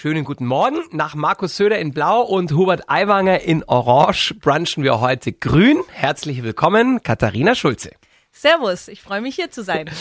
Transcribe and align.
Schönen 0.00 0.22
guten 0.22 0.46
Morgen. 0.46 0.76
Nach 0.92 1.16
Markus 1.16 1.56
Söder 1.56 1.80
in 1.80 1.92
Blau 1.92 2.22
und 2.22 2.52
Hubert 2.52 2.88
Aiwanger 2.88 3.40
in 3.40 3.64
Orange 3.64 4.32
brunchen 4.40 4.84
wir 4.84 5.00
heute 5.00 5.32
grün. 5.32 5.78
Herzlich 5.90 6.44
willkommen, 6.44 7.02
Katharina 7.02 7.56
Schulze. 7.56 7.90
Servus, 8.32 8.88
ich 8.88 9.02
freue 9.02 9.20
mich 9.20 9.34
hier 9.34 9.50
zu 9.50 9.62
sein. 9.62 9.90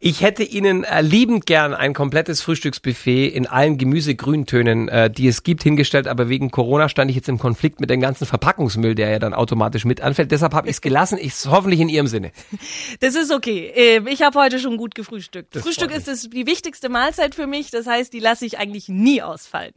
Ich 0.00 0.20
hätte 0.20 0.42
Ihnen 0.42 0.84
äh, 0.84 1.00
liebend 1.00 1.46
gern 1.46 1.72
ein 1.72 1.94
komplettes 1.94 2.42
Frühstücksbuffet 2.42 3.28
in 3.28 3.46
allen 3.46 3.78
Gemüsegrüntönen, 3.78 4.88
äh, 4.88 5.10
die 5.10 5.26
es 5.26 5.44
gibt, 5.44 5.62
hingestellt, 5.62 6.06
aber 6.06 6.28
wegen 6.28 6.50
Corona 6.50 6.90
stand 6.90 7.10
ich 7.10 7.16
jetzt 7.16 7.30
im 7.30 7.38
Konflikt 7.38 7.80
mit 7.80 7.88
dem 7.88 8.02
ganzen 8.02 8.26
Verpackungsmüll, 8.26 8.94
der 8.94 9.08
ja 9.08 9.18
dann 9.18 9.32
automatisch 9.32 9.86
mit 9.86 10.02
anfällt. 10.02 10.30
Deshalb 10.30 10.52
habe 10.52 10.68
ich 10.68 10.76
es 10.76 10.80
gelassen. 10.82 11.16
Ich 11.18 11.32
hoffentlich 11.46 11.80
in 11.80 11.88
Ihrem 11.88 12.06
Sinne. 12.06 12.32
Das 13.00 13.14
ist 13.14 13.32
okay. 13.32 13.72
Ähm, 13.74 14.06
ich 14.06 14.20
habe 14.20 14.38
heute 14.38 14.58
schon 14.58 14.76
gut 14.76 14.94
gefrühstückt. 14.94 15.56
Das 15.56 15.62
Frühstück 15.62 15.90
ist 15.90 16.06
das, 16.06 16.28
die 16.28 16.46
wichtigste 16.46 16.90
Mahlzeit 16.90 17.34
für 17.34 17.46
mich, 17.46 17.70
das 17.70 17.86
heißt, 17.86 18.12
die 18.12 18.20
lasse 18.20 18.44
ich 18.44 18.58
eigentlich 18.58 18.90
nie 18.90 19.22
ausfallen. 19.22 19.72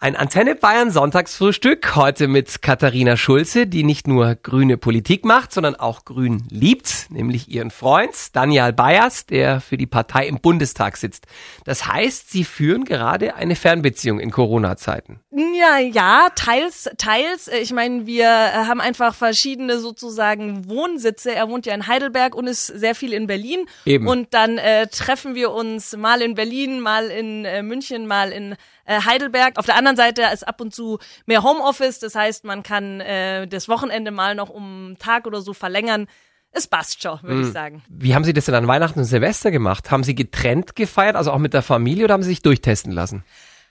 Ein 0.00 0.16
Antenne 0.16 0.54
Bayern 0.54 0.90
Sonntagsfrühstück 0.90 1.96
heute 1.96 2.28
mit 2.28 2.62
Katharina 2.62 3.16
Schulze, 3.16 3.66
die 3.66 3.84
nicht 3.84 4.06
nur 4.06 4.34
grüne 4.34 4.76
Politik 4.76 5.24
macht, 5.24 5.52
sondern 5.52 5.76
auch 5.76 6.04
grün 6.04 6.44
liebt, 6.50 7.06
nämlich 7.10 7.48
ihren 7.48 7.70
Freund 7.70 8.14
Daniel 8.34 8.72
Bayers, 8.72 9.26
der 9.26 9.60
für 9.60 9.76
die 9.76 9.86
Partei 9.86 10.26
im 10.26 10.40
Bundestag 10.40 10.96
sitzt. 10.96 11.26
Das 11.64 11.86
heißt, 11.86 12.30
sie 12.30 12.44
führen 12.44 12.84
gerade 12.84 13.34
eine 13.34 13.56
Fernbeziehung 13.56 14.20
in 14.20 14.30
Corona-Zeiten. 14.30 15.20
Ja, 15.30 15.78
ja, 15.78 16.28
teils, 16.34 16.90
teils. 16.98 17.48
Ich 17.48 17.72
meine, 17.72 18.06
wir 18.06 18.28
haben 18.28 18.80
einfach 18.80 19.14
verschiedene 19.14 19.78
sozusagen 19.78 20.68
Wohnsitze. 20.68 21.34
Er 21.34 21.48
wohnt 21.48 21.66
ja 21.66 21.74
in 21.74 21.86
Heidelberg 21.86 22.34
und 22.34 22.46
ist 22.46 22.66
sehr 22.66 22.94
viel 22.94 23.12
in 23.12 23.26
Berlin. 23.26 23.66
Eben. 23.84 24.06
Und 24.06 24.34
dann 24.34 24.58
äh, 24.58 24.86
treffen 24.88 25.34
wir 25.34 25.50
uns 25.52 25.96
mal 25.96 26.22
in 26.22 26.34
Berlin, 26.34 26.80
mal 26.80 27.06
in 27.06 27.44
äh, 27.44 27.62
München, 27.62 28.06
mal 28.06 28.30
in 28.30 28.56
äh, 28.84 29.00
Heidelberg. 29.00 29.58
Auf 29.58 29.66
der 29.66 29.76
anderen 29.76 29.96
Seite 29.96 30.22
ist 30.32 30.46
ab 30.46 30.60
und 30.60 30.74
zu 30.74 30.98
mehr 31.26 31.42
Homeoffice. 31.42 31.98
Das 31.98 32.14
heißt, 32.14 32.44
man 32.44 32.62
kann 32.62 33.00
äh, 33.00 33.46
das 33.46 33.68
Wochenende 33.68 34.10
mal 34.10 34.34
noch 34.34 34.50
um 34.50 34.86
einen 34.86 34.98
Tag 34.98 35.26
oder 35.26 35.40
so 35.40 35.52
verlängern. 35.52 36.06
Es 36.56 36.68
passt 36.68 37.02
schon, 37.02 37.18
würde 37.22 37.42
ich 37.42 37.52
sagen. 37.52 37.82
Wie 37.88 38.14
haben 38.14 38.22
Sie 38.22 38.32
das 38.32 38.44
denn 38.44 38.54
an 38.54 38.68
Weihnachten 38.68 39.00
und 39.00 39.06
Silvester 39.06 39.50
gemacht? 39.50 39.90
Haben 39.90 40.04
Sie 40.04 40.14
getrennt 40.14 40.76
gefeiert, 40.76 41.16
also 41.16 41.32
auch 41.32 41.38
mit 41.38 41.52
der 41.52 41.62
Familie, 41.62 42.04
oder 42.04 42.14
haben 42.14 42.22
Sie 42.22 42.28
sich 42.28 42.42
durchtesten 42.42 42.92
lassen? 42.92 43.24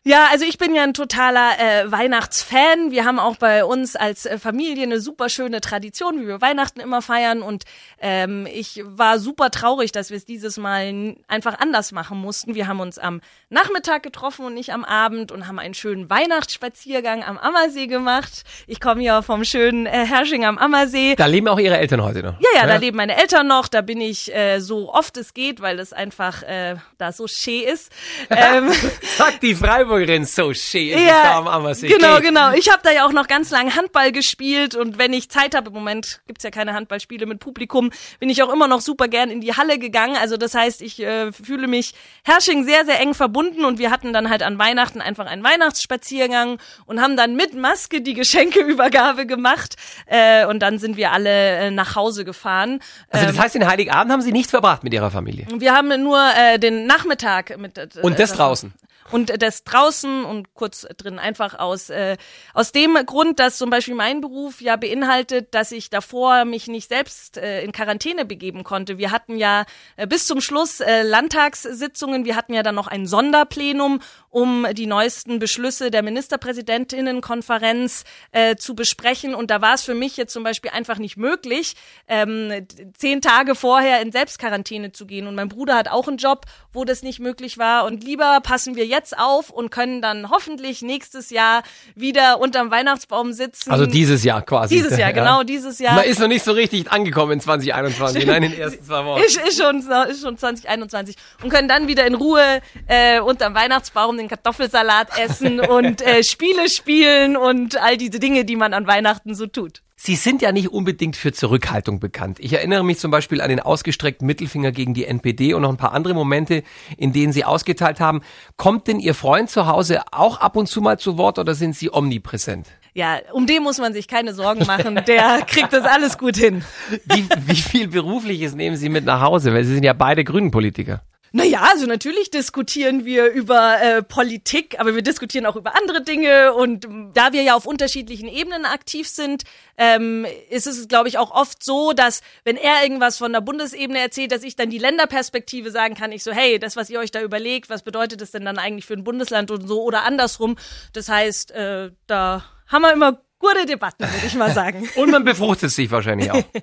Ja, 0.06 0.28
also 0.32 0.44
ich 0.44 0.58
bin 0.58 0.76
ja 0.76 0.84
ein 0.84 0.94
totaler 0.94 1.58
äh, 1.60 1.90
Weihnachtsfan. 1.90 2.92
Wir 2.92 3.06
haben 3.06 3.20
auch 3.20 3.38
bei 3.38 3.64
uns 3.64 3.96
als 3.96 4.26
äh, 4.26 4.38
Familie 4.38 4.84
eine 4.84 5.00
super 5.00 5.30
schöne 5.30 5.62
Tradition, 5.62 6.20
wie 6.20 6.28
wir 6.28 6.42
Weihnachten 6.42 6.82
immer 6.82 7.02
feiern. 7.02 7.42
Und 7.42 7.64
ähm, 8.02 8.46
ich 8.54 8.82
war 8.84 9.18
super 9.18 9.50
traurig, 9.50 9.94
dass 9.94 10.10
wir 10.10 10.18
es 10.18 10.26
dieses 10.26 10.58
Mal 10.58 11.16
einfach 11.30 11.58
anders 11.58 11.94
machen 11.94 12.18
mussten. 12.18 12.54
Wir 12.54 12.68
haben 12.68 12.82
uns 12.82 13.00
am 13.00 13.22
Nachmittag 13.50 14.04
getroffen 14.04 14.46
und 14.46 14.56
nicht 14.56 14.74
am 14.74 14.84
Abend 14.84 15.32
und 15.32 15.48
haben 15.48 15.58
einen 15.58 15.74
schönen 15.74 16.10
Weihnachtsspaziergang 16.10 17.24
am 17.24 17.38
Ammersee 17.38 17.88
gemacht. 17.88 18.44
Ich 18.68 18.82
komme 18.82 19.04
ja 19.04 19.22
vom 19.22 19.46
schönen 19.46 19.86
äh, 19.86 20.06
Hersching 20.06 20.44
am 20.44 20.58
Ammersee. 20.58 21.16
Da 21.16 21.28
leben 21.28 21.48
auch 21.48 21.60
Ihre 21.60 21.78
Eltern 21.78 22.04
heute 22.04 22.24
noch. 22.24 22.34
Ja, 22.42 22.60
ja, 22.60 22.68
da 22.68 22.76
leben 22.76 22.98
meine 22.98 23.16
Eltern 23.16 23.48
noch. 23.48 23.70
Da 23.70 23.80
bin 23.80 24.02
ich 24.02 24.36
äh, 24.36 24.60
so 24.60 24.94
oft 24.94 25.16
es 25.16 25.34
geht, 25.34 25.62
weil 25.62 25.80
es 25.80 25.94
einfach 25.94 26.44
äh, 26.44 26.76
da 26.98 27.14
so 27.14 27.26
schee 27.26 27.62
ist. 27.62 27.90
Ähm, 28.36 28.72
Sagt 29.16 29.44
die 29.44 29.54
Freiburgerin 29.94 30.26
so 30.26 30.54
schön. 30.54 30.98
Ja, 31.00 31.24
da 31.24 31.38
am 31.38 31.48
Ammersee. 31.48 31.88
genau, 31.88 32.20
genau. 32.20 32.54
Ich 32.54 32.72
habe 32.72 32.82
da 32.84 32.92
ja 32.92 33.06
auch 33.06 33.12
noch 33.12 33.28
ganz 33.28 33.52
lange 33.52 33.76
Handball 33.76 34.12
gespielt 34.12 34.74
und 34.74 34.98
wenn 34.98 35.14
ich 35.14 35.30
Zeit 35.30 35.56
habe, 35.56 35.68
im 35.68 35.74
Moment 35.76 36.22
gibt's 36.26 36.44
ja 36.44 36.50
keine 36.50 36.74
Handballspiele 36.74 37.28
mit 37.28 37.40
Publikum, 37.40 37.92
bin 38.20 38.30
ich 38.30 38.42
auch 38.42 38.52
immer 38.52 38.68
noch 38.68 38.82
super 38.82 39.08
gern 39.08 39.30
in 39.30 39.40
die 39.40 39.56
Halle 39.56 39.78
gegangen. 39.78 40.16
Also 40.20 40.38
das 40.38 40.56
heißt, 40.56 40.82
ich 40.82 41.00
äh, 41.00 41.32
fühle 41.32 41.68
mich 41.68 41.94
Hersching 42.24 42.64
sehr, 42.64 42.86
sehr 42.86 43.00
eng 43.00 43.14
verbunden 43.14 43.66
und 43.66 43.78
wir 43.78 43.92
hatten 43.92 44.14
dann 44.14 44.32
halt 44.32 44.42
an 44.42 44.58
Weihnachten 44.58 45.00
einfach 45.00 45.28
einen 45.28 45.44
Weihnachtsspaziergang 45.44 46.58
und 46.86 47.00
haben 47.00 47.16
dann 47.16 47.36
mit 47.36 47.54
Maske 47.54 48.02
die 48.02 48.16
Geschenkeübergabe 48.16 49.28
gemacht 49.28 49.76
äh, 50.08 50.46
und 50.46 50.60
dann 50.60 50.80
sind 50.80 50.98
wir 50.98 51.12
alle 51.12 51.30
äh, 51.30 51.72
nach 51.72 51.96
Hause 51.96 52.26
gefahren. 52.26 52.80
Also 53.10 53.28
das 53.28 53.38
heißt, 53.38 53.56
den 53.56 53.68
Heiligabend 53.68 54.12
haben 54.12 54.22
Sie 54.22 54.32
nicht 54.32 54.50
verbracht 54.50 54.84
mit 54.84 54.94
Ihrer 54.94 55.12
Familie. 55.12 55.46
Wir 55.56 55.76
haben 55.76 56.02
nur 56.02 56.20
äh, 56.36 56.58
den 56.58 56.88
Nachmittag 56.88 57.58
mit 57.60 57.78
äh, 57.78 57.88
Und 58.02 58.18
das 58.18 58.32
äh, 58.32 58.38
draußen. 58.38 58.74
Und 59.14 59.42
das 59.42 59.64
draußen 59.64 60.26
und 60.26 60.54
kurz 60.56 60.86
drin 60.98 61.20
einfach 61.20 61.60
aus 61.60 61.92
äh, 61.92 62.18
aus 62.54 62.72
dem 62.72 62.96
Grund, 63.06 63.38
dass 63.40 63.60
zum 63.60 63.70
Beispiel 63.70 63.94
mein 63.94 64.22
Beruf 64.22 64.60
ja 64.60 64.76
beinhaltet, 64.76 65.54
dass 65.54 65.72
ich 65.72 65.92
davor 65.92 66.46
mich 66.46 66.68
nicht 66.68 66.90
selbst 66.90 67.38
äh, 67.38 67.62
in 67.62 67.72
Quarantäne 67.72 68.26
begeben 68.26 68.64
konnte. 68.64 68.98
Wir 68.98 69.12
hatten 69.12 69.38
ja 69.38 69.66
äh, 69.98 70.08
bis 70.08 70.26
zum 70.26 70.42
Schluss 70.42 70.80
äh, 70.80 71.04
Landtagssitzungen, 71.04 72.26
wir 72.26 72.36
hatten 72.36 72.56
ja 72.56 72.64
dann 72.64 72.74
noch 72.74 72.88
ein 72.88 73.06
Sonderplenum, 73.06 74.00
um 74.30 74.66
die 74.74 74.88
neuesten 74.88 75.38
Beschlüsse 75.38 75.92
der 75.92 76.02
Ministerpräsidentinnenkonferenz 76.02 78.06
äh, 78.32 78.56
zu 78.56 78.74
besprechen. 78.74 79.36
Und 79.36 79.52
da 79.52 79.62
war 79.62 79.76
es 79.76 79.84
für 79.84 79.94
mich 79.94 80.18
jetzt 80.18 80.34
zum 80.34 80.44
Beispiel 80.44 80.72
einfach 80.72 80.98
nicht 80.98 81.18
möglich, 81.18 81.76
ähm, 82.08 82.66
zehn 82.98 83.22
Tage 83.22 83.54
vorher 83.54 84.02
in 84.02 84.12
Selbstquarantäne 84.12 84.92
zu 84.92 85.06
gehen. 85.06 85.28
Und 85.28 85.36
mein 85.36 85.50
Bruder 85.50 85.76
hat 85.76 85.88
auch 85.88 86.08
einen 86.08 86.18
Job, 86.18 86.48
wo 86.72 86.84
das 86.84 87.04
nicht 87.04 87.20
möglich 87.20 87.60
war. 87.60 87.86
Und 87.86 88.04
lieber 88.04 88.40
passen 88.42 88.76
wir 88.76 88.88
jetzt 88.88 89.03
auf 89.12 89.50
und 89.50 89.70
können 89.70 90.02
dann 90.02 90.30
hoffentlich 90.30 90.82
nächstes 90.82 91.30
Jahr 91.30 91.64
wieder 91.96 92.40
unterm 92.40 92.72
Weihnachtsbaum 92.72 93.34
sitzen. 93.34 93.72
Also 93.72 93.86
dieses 93.86 94.24
Jahr 94.24 94.42
quasi. 94.42 94.76
Dieses 94.76 94.98
Jahr, 94.98 95.12
genau, 95.14 95.44
dieses 95.44 95.80
Jahr. 95.80 95.96
Man 95.96 96.06
ist 96.06 96.20
noch 96.20 96.30
nicht 96.30 96.46
so 96.46 96.54
richtig 96.54 96.90
angekommen 96.92 97.34
in 97.34 97.40
2021, 97.42 98.26
nein, 98.26 98.44
in 98.44 98.52
den 98.52 98.60
ersten 98.62 98.86
zwei 98.86 99.04
Wochen. 99.04 99.22
Ist, 99.22 99.38
ist, 99.38 99.62
schon, 99.62 99.80
ist 100.10 100.22
schon 100.22 100.38
2021 100.38 101.16
und 101.44 101.50
können 101.50 101.68
dann 101.68 101.88
wieder 101.88 102.08
in 102.08 102.16
Ruhe 102.16 102.62
äh, 102.88 103.20
unterm 103.20 103.54
Weihnachtsbaum 103.54 104.18
den 104.18 104.30
Kartoffelsalat 104.30 105.18
essen 105.20 105.60
und 105.60 106.02
äh, 106.02 106.24
Spiele 106.24 106.70
spielen 106.70 107.36
und 107.36 107.78
all 107.78 107.98
diese 107.98 108.20
Dinge, 108.20 108.46
die 108.46 108.56
man 108.56 108.74
an 108.74 108.88
Weihnachten 108.88 109.36
so 109.36 109.48
tut. 109.48 109.83
Sie 110.06 110.18
sind 110.18 110.42
ja 110.42 110.52
nicht 110.52 110.68
unbedingt 110.68 111.16
für 111.16 111.32
Zurückhaltung 111.32 112.02
bekannt. 112.02 112.38
Ich 112.42 112.52
erinnere 112.52 112.84
mich 112.84 113.00
zum 113.00 113.10
Beispiel 113.10 113.40
an 113.40 113.48
den 113.48 113.62
ausgestreckten 113.62 114.28
Mittelfinger 114.28 114.74
gegen 114.74 114.94
die 114.94 115.06
NPD 115.06 115.54
und 115.54 115.62
noch 115.62 115.70
ein 115.70 115.78
paar 115.78 115.94
andere 115.94 116.14
Momente, 116.14 116.64
in 116.98 117.14
denen 117.14 117.32
Sie 117.32 117.46
ausgeteilt 117.46 118.02
haben. 118.02 118.20
Kommt 118.58 118.88
denn 118.88 119.00
Ihr 119.00 119.14
Freund 119.14 119.50
zu 119.50 119.66
Hause 119.66 120.02
auch 120.12 120.42
ab 120.42 120.58
und 120.58 120.68
zu 120.68 120.82
mal 120.82 121.00
zu 121.00 121.18
Wort 121.18 121.40
oder 121.40 121.56
sind 121.56 121.78
Sie 121.78 121.90
omnipräsent? 121.90 122.68
Ja, 122.94 123.20
um 123.32 123.48
den 123.48 123.64
muss 123.64 123.78
man 123.78 123.94
sich 123.94 124.10
keine 124.10 124.34
Sorgen 124.34 124.66
machen. 124.66 125.00
Der 125.08 125.42
kriegt 125.48 125.72
das 125.72 125.86
alles 125.86 126.18
gut 126.18 126.36
hin. 126.36 126.66
Wie, 127.06 127.26
wie 127.46 127.56
viel 127.56 127.88
Berufliches 127.88 128.56
nehmen 128.56 128.76
Sie 128.76 128.90
mit 128.90 129.06
nach 129.06 129.22
Hause? 129.22 129.54
Weil 129.54 129.64
Sie 129.64 129.74
sind 129.74 129.86
ja 129.86 129.94
beide 129.94 130.26
Grünen 130.26 130.52
Politiker. 130.52 131.02
Naja, 131.36 131.62
also 131.68 131.88
natürlich 131.88 132.30
diskutieren 132.30 133.06
wir 133.06 133.26
über 133.32 133.82
äh, 133.82 134.04
Politik, 134.04 134.80
aber 134.80 134.94
wir 134.94 135.02
diskutieren 135.02 135.48
auch 135.48 135.56
über 135.56 135.76
andere 135.76 136.04
Dinge. 136.04 136.54
Und 136.54 136.86
ähm, 136.86 137.10
da 137.16 137.34
wir 137.34 137.42
ja 137.42 137.56
auf 137.56 137.66
unterschiedlichen 137.66 138.28
Ebenen 138.28 138.66
aktiv 138.66 139.08
sind, 139.08 139.44
ähm, 139.76 140.28
ist 140.52 140.68
es, 140.68 140.88
glaube 140.88 141.10
ich, 141.10 141.18
auch 141.18 141.32
oft 141.32 141.64
so, 141.64 141.92
dass 141.92 142.22
wenn 142.44 142.56
er 142.56 142.84
irgendwas 142.84 143.18
von 143.18 143.34
der 143.34 143.42
Bundesebene 143.42 143.98
erzählt, 143.98 144.32
dass 144.32 144.44
ich 144.44 144.56
dann 144.56 144.70
die 144.70 144.78
Länderperspektive 144.78 145.72
sagen 145.72 145.96
kann. 145.96 146.12
Ich 146.12 146.24
so, 146.24 146.32
hey, 146.32 146.60
das, 146.60 146.76
was 146.76 146.92
ihr 146.92 147.00
euch 147.00 147.10
da 147.10 147.20
überlegt, 147.20 147.68
was 147.68 147.82
bedeutet 147.82 148.22
das 148.22 148.30
denn 148.30 148.46
dann 148.46 148.60
eigentlich 148.60 148.86
für 148.86 148.94
ein 148.94 149.04
Bundesland 149.04 149.50
und 149.50 149.68
so 149.68 149.82
oder 149.82 150.04
andersrum. 150.04 150.56
Das 150.94 151.10
heißt, 151.10 151.50
äh, 151.50 151.90
da 152.06 152.46
haben 152.68 152.84
wir 152.84 152.94
immer 152.94 153.24
gute 153.40 153.66
Debatten, 153.66 154.04
würde 154.04 154.28
ich 154.28 154.36
mal 154.36 154.52
sagen. 154.54 154.88
Und 154.98 155.10
man 155.10 155.24
befruchtet 155.24 155.72
sich 155.72 155.90
wahrscheinlich 155.90 156.30
auch. 156.30 156.44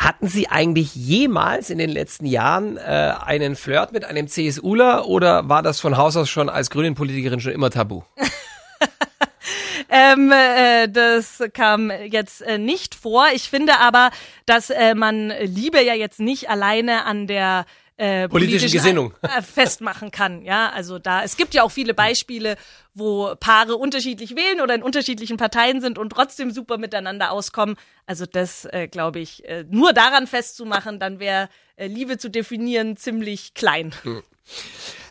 Hatten 0.00 0.28
Sie 0.28 0.48
eigentlich 0.48 0.94
jemals 0.94 1.68
in 1.68 1.76
den 1.76 1.90
letzten 1.90 2.24
Jahren 2.24 2.78
äh, 2.78 3.12
einen 3.22 3.54
Flirt 3.54 3.92
mit 3.92 4.06
einem 4.06 4.28
CSUler 4.28 5.06
oder 5.06 5.46
war 5.50 5.62
das 5.62 5.78
von 5.78 5.98
Haus 5.98 6.16
aus 6.16 6.30
schon 6.30 6.48
als 6.48 6.70
Grünen-Politikerin 6.70 7.38
schon 7.40 7.52
immer 7.52 7.68
tabu? 7.68 8.02
Ähm, 9.92 10.30
äh, 10.30 10.88
das 10.88 11.42
kam 11.52 11.90
jetzt 11.90 12.42
äh, 12.42 12.58
nicht 12.58 12.94
vor. 12.94 13.26
Ich 13.34 13.50
finde 13.50 13.80
aber, 13.80 14.10
dass 14.46 14.70
äh, 14.70 14.94
man 14.94 15.32
Liebe 15.40 15.82
ja 15.82 15.94
jetzt 15.94 16.20
nicht 16.20 16.48
alleine 16.48 17.04
an 17.06 17.26
der 17.26 17.66
äh, 18.00 18.28
Politischen 18.30 18.70
Gesinnung. 18.70 19.12
äh, 19.22 19.42
festmachen 19.42 20.10
kann. 20.10 20.42
Ja, 20.42 20.70
also 20.70 20.98
da 20.98 21.22
es 21.22 21.36
gibt 21.36 21.52
ja 21.52 21.62
auch 21.62 21.70
viele 21.70 21.92
Beispiele, 21.92 22.56
wo 22.94 23.34
Paare 23.38 23.76
unterschiedlich 23.76 24.36
wählen 24.36 24.62
oder 24.62 24.74
in 24.74 24.82
unterschiedlichen 24.82 25.36
Parteien 25.36 25.82
sind 25.82 25.98
und 25.98 26.10
trotzdem 26.10 26.50
super 26.50 26.78
miteinander 26.78 27.30
auskommen. 27.30 27.76
Also 28.06 28.24
das 28.24 28.64
äh, 28.64 28.88
glaube 28.88 29.20
ich 29.20 29.44
äh, 29.44 29.66
nur 29.68 29.92
daran 29.92 30.26
festzumachen, 30.26 30.98
dann 30.98 31.20
wäre 31.20 31.50
äh, 31.76 31.88
Liebe 31.88 32.16
zu 32.16 32.30
definieren 32.30 32.96
ziemlich 32.96 33.52
klein. 33.52 33.92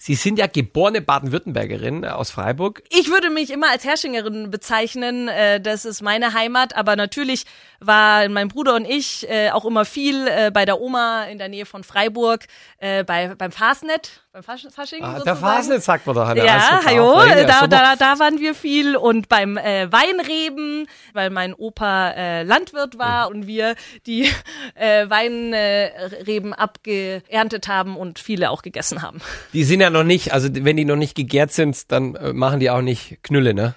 Sie 0.09 0.15
sind 0.15 0.39
ja 0.39 0.47
geborene 0.47 1.01
Baden-Württembergerin 1.01 2.03
äh, 2.03 2.07
aus 2.07 2.31
Freiburg. 2.31 2.81
Ich 2.89 3.11
würde 3.11 3.29
mich 3.29 3.51
immer 3.51 3.69
als 3.69 3.85
Herrschingerin 3.85 4.49
bezeichnen. 4.49 5.27
Äh, 5.27 5.61
das 5.61 5.85
ist 5.85 6.01
meine 6.01 6.33
Heimat. 6.33 6.75
Aber 6.75 6.95
natürlich 6.95 7.45
war 7.79 8.27
mein 8.27 8.47
Bruder 8.47 8.73
und 8.73 8.85
ich 8.89 9.29
äh, 9.29 9.51
auch 9.51 9.65
immer 9.65 9.85
viel 9.85 10.27
bei 10.51 10.65
der 10.65 10.81
Oma 10.81 11.25
in 11.25 11.37
der 11.37 11.47
Nähe 11.47 11.65
von 11.65 11.83
Freiburg, 11.83 12.45
bei, 12.79 13.33
beim 13.37 13.51
Fasnet, 13.51 14.23
beim 14.31 14.43
Fasch 14.43 14.67
Fasching 14.73 15.03
Ah, 15.03 15.19
der. 15.19 15.35
Fasnet 15.35 15.83
sagt 15.83 16.05
man 16.05 16.15
doch. 16.15 16.27
an 16.27 16.35
der 16.35 16.45
Ja, 16.45 16.81
hallo, 16.85 17.19
da, 17.47 17.67
da, 17.67 17.95
da 17.95 18.19
waren 18.19 18.39
wir 18.39 18.53
viel 18.53 18.95
und 18.95 19.27
beim 19.29 19.57
äh, 19.57 19.91
Weinreben, 19.91 20.87
weil 21.13 21.29
mein 21.29 21.53
Opa 21.53 22.11
äh, 22.11 22.43
Landwirt 22.43 22.97
war 22.99 23.29
und 23.29 23.47
wir 23.47 23.75
die 24.05 24.29
äh, 24.75 25.09
Weinreben 25.09 26.53
abgeerntet 26.53 27.67
haben 27.67 27.95
und 27.97 28.19
viele 28.19 28.49
auch 28.51 28.61
gegessen 28.61 29.01
haben. 29.01 29.19
Die 29.53 29.63
sind 29.63 29.81
ja 29.81 29.89
noch 29.89 29.98
noch 29.99 30.07
nicht. 30.07 30.33
Also 30.33 30.49
wenn 30.51 30.77
die 30.77 30.85
noch 30.85 30.95
nicht 30.95 31.15
gegärt 31.15 31.51
sind, 31.51 31.91
dann 31.91 32.15
äh, 32.15 32.33
machen 32.33 32.59
die 32.59 32.69
auch 32.69 32.81
nicht 32.81 33.19
Knülle, 33.23 33.53
ne? 33.53 33.75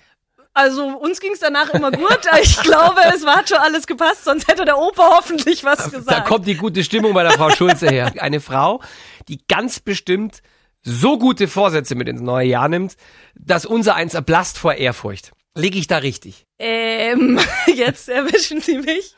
Also 0.55 0.85
uns 0.85 1.21
ging 1.21 1.33
es 1.33 1.41
danach 1.41 1.71
immer 1.71 1.91
gut. 1.91 2.21
Ich 2.43 2.61
glaube, 2.61 3.01
es 3.15 3.25
war 3.25 3.47
schon 3.47 3.59
alles 3.59 3.87
gepasst, 3.87 4.25
sonst 4.25 4.49
hätte 4.49 4.65
der 4.65 4.79
Opa 4.79 5.17
hoffentlich 5.17 5.65
was 5.65 5.91
gesagt. 5.91 6.11
Da 6.11 6.21
kommt 6.21 6.47
die 6.47 6.57
gute 6.57 6.85
Stimmung 6.85 7.15
bei 7.15 7.23
der 7.23 7.33
Frau 7.33 7.51
Schulze 7.51 7.89
her. 7.89 8.13
Eine 8.19 8.41
Frau, 8.41 8.81
die 9.29 9.41
ganz 9.49 9.81
bestimmt 9.81 10.43
so 10.83 11.19
gute 11.19 11.49
Vorsätze 11.49 11.95
mit 11.95 12.09
ins 12.09 12.21
neue 12.21 12.49
Jahr 12.49 12.69
nimmt, 12.69 12.97
dass 13.35 13.65
unser 13.65 13.95
eins 13.95 14.15
erblasst 14.15 14.59
vor 14.59 14.75
Ehrfurcht. 14.75 15.33
Liege 15.55 15.79
ich 15.79 15.87
da 15.87 15.99
richtig? 15.99 16.47
Ähm, 16.59 17.39
jetzt 17.67 18.09
erwischen 18.09 18.63
Sie 18.63 18.79
mich. 18.79 19.15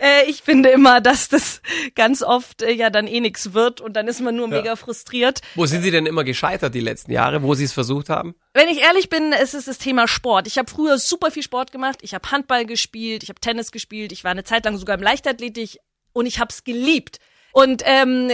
Äh, 0.00 0.28
ich 0.28 0.42
finde 0.42 0.70
immer, 0.70 1.00
dass 1.00 1.28
das 1.28 1.62
ganz 1.94 2.22
oft 2.22 2.62
äh, 2.62 2.72
ja 2.72 2.90
dann 2.90 3.06
eh 3.06 3.20
nix 3.20 3.52
wird 3.54 3.80
und 3.80 3.92
dann 3.94 4.08
ist 4.08 4.20
man 4.20 4.34
nur 4.34 4.48
ja. 4.48 4.56
mega 4.56 4.74
frustriert. 4.74 5.40
Wo 5.54 5.66
sind 5.66 5.82
Sie 5.82 5.92
denn 5.92 6.06
immer 6.06 6.24
gescheitert 6.24 6.74
die 6.74 6.80
letzten 6.80 7.12
Jahre, 7.12 7.44
wo 7.44 7.54
Sie 7.54 7.62
es 7.62 7.72
versucht 7.72 8.08
haben? 8.08 8.34
Wenn 8.54 8.68
ich 8.68 8.80
ehrlich 8.80 9.08
bin, 9.08 9.32
ist 9.32 9.54
es 9.54 9.66
das 9.66 9.78
Thema 9.78 10.08
Sport. 10.08 10.48
Ich 10.48 10.58
habe 10.58 10.68
früher 10.68 10.98
super 10.98 11.30
viel 11.30 11.44
Sport 11.44 11.70
gemacht. 11.70 12.00
Ich 12.02 12.12
habe 12.12 12.28
Handball 12.28 12.66
gespielt, 12.66 13.22
ich 13.22 13.28
habe 13.28 13.38
Tennis 13.38 13.70
gespielt, 13.70 14.10
ich 14.10 14.24
war 14.24 14.32
eine 14.32 14.42
Zeit 14.42 14.64
lang 14.64 14.78
sogar 14.78 14.96
im 14.96 15.02
Leichtathletik 15.02 15.78
und 16.12 16.26
ich 16.26 16.40
habe 16.40 16.50
es 16.50 16.64
geliebt. 16.64 17.20
Und 17.52 17.82
ähm, 17.86 18.30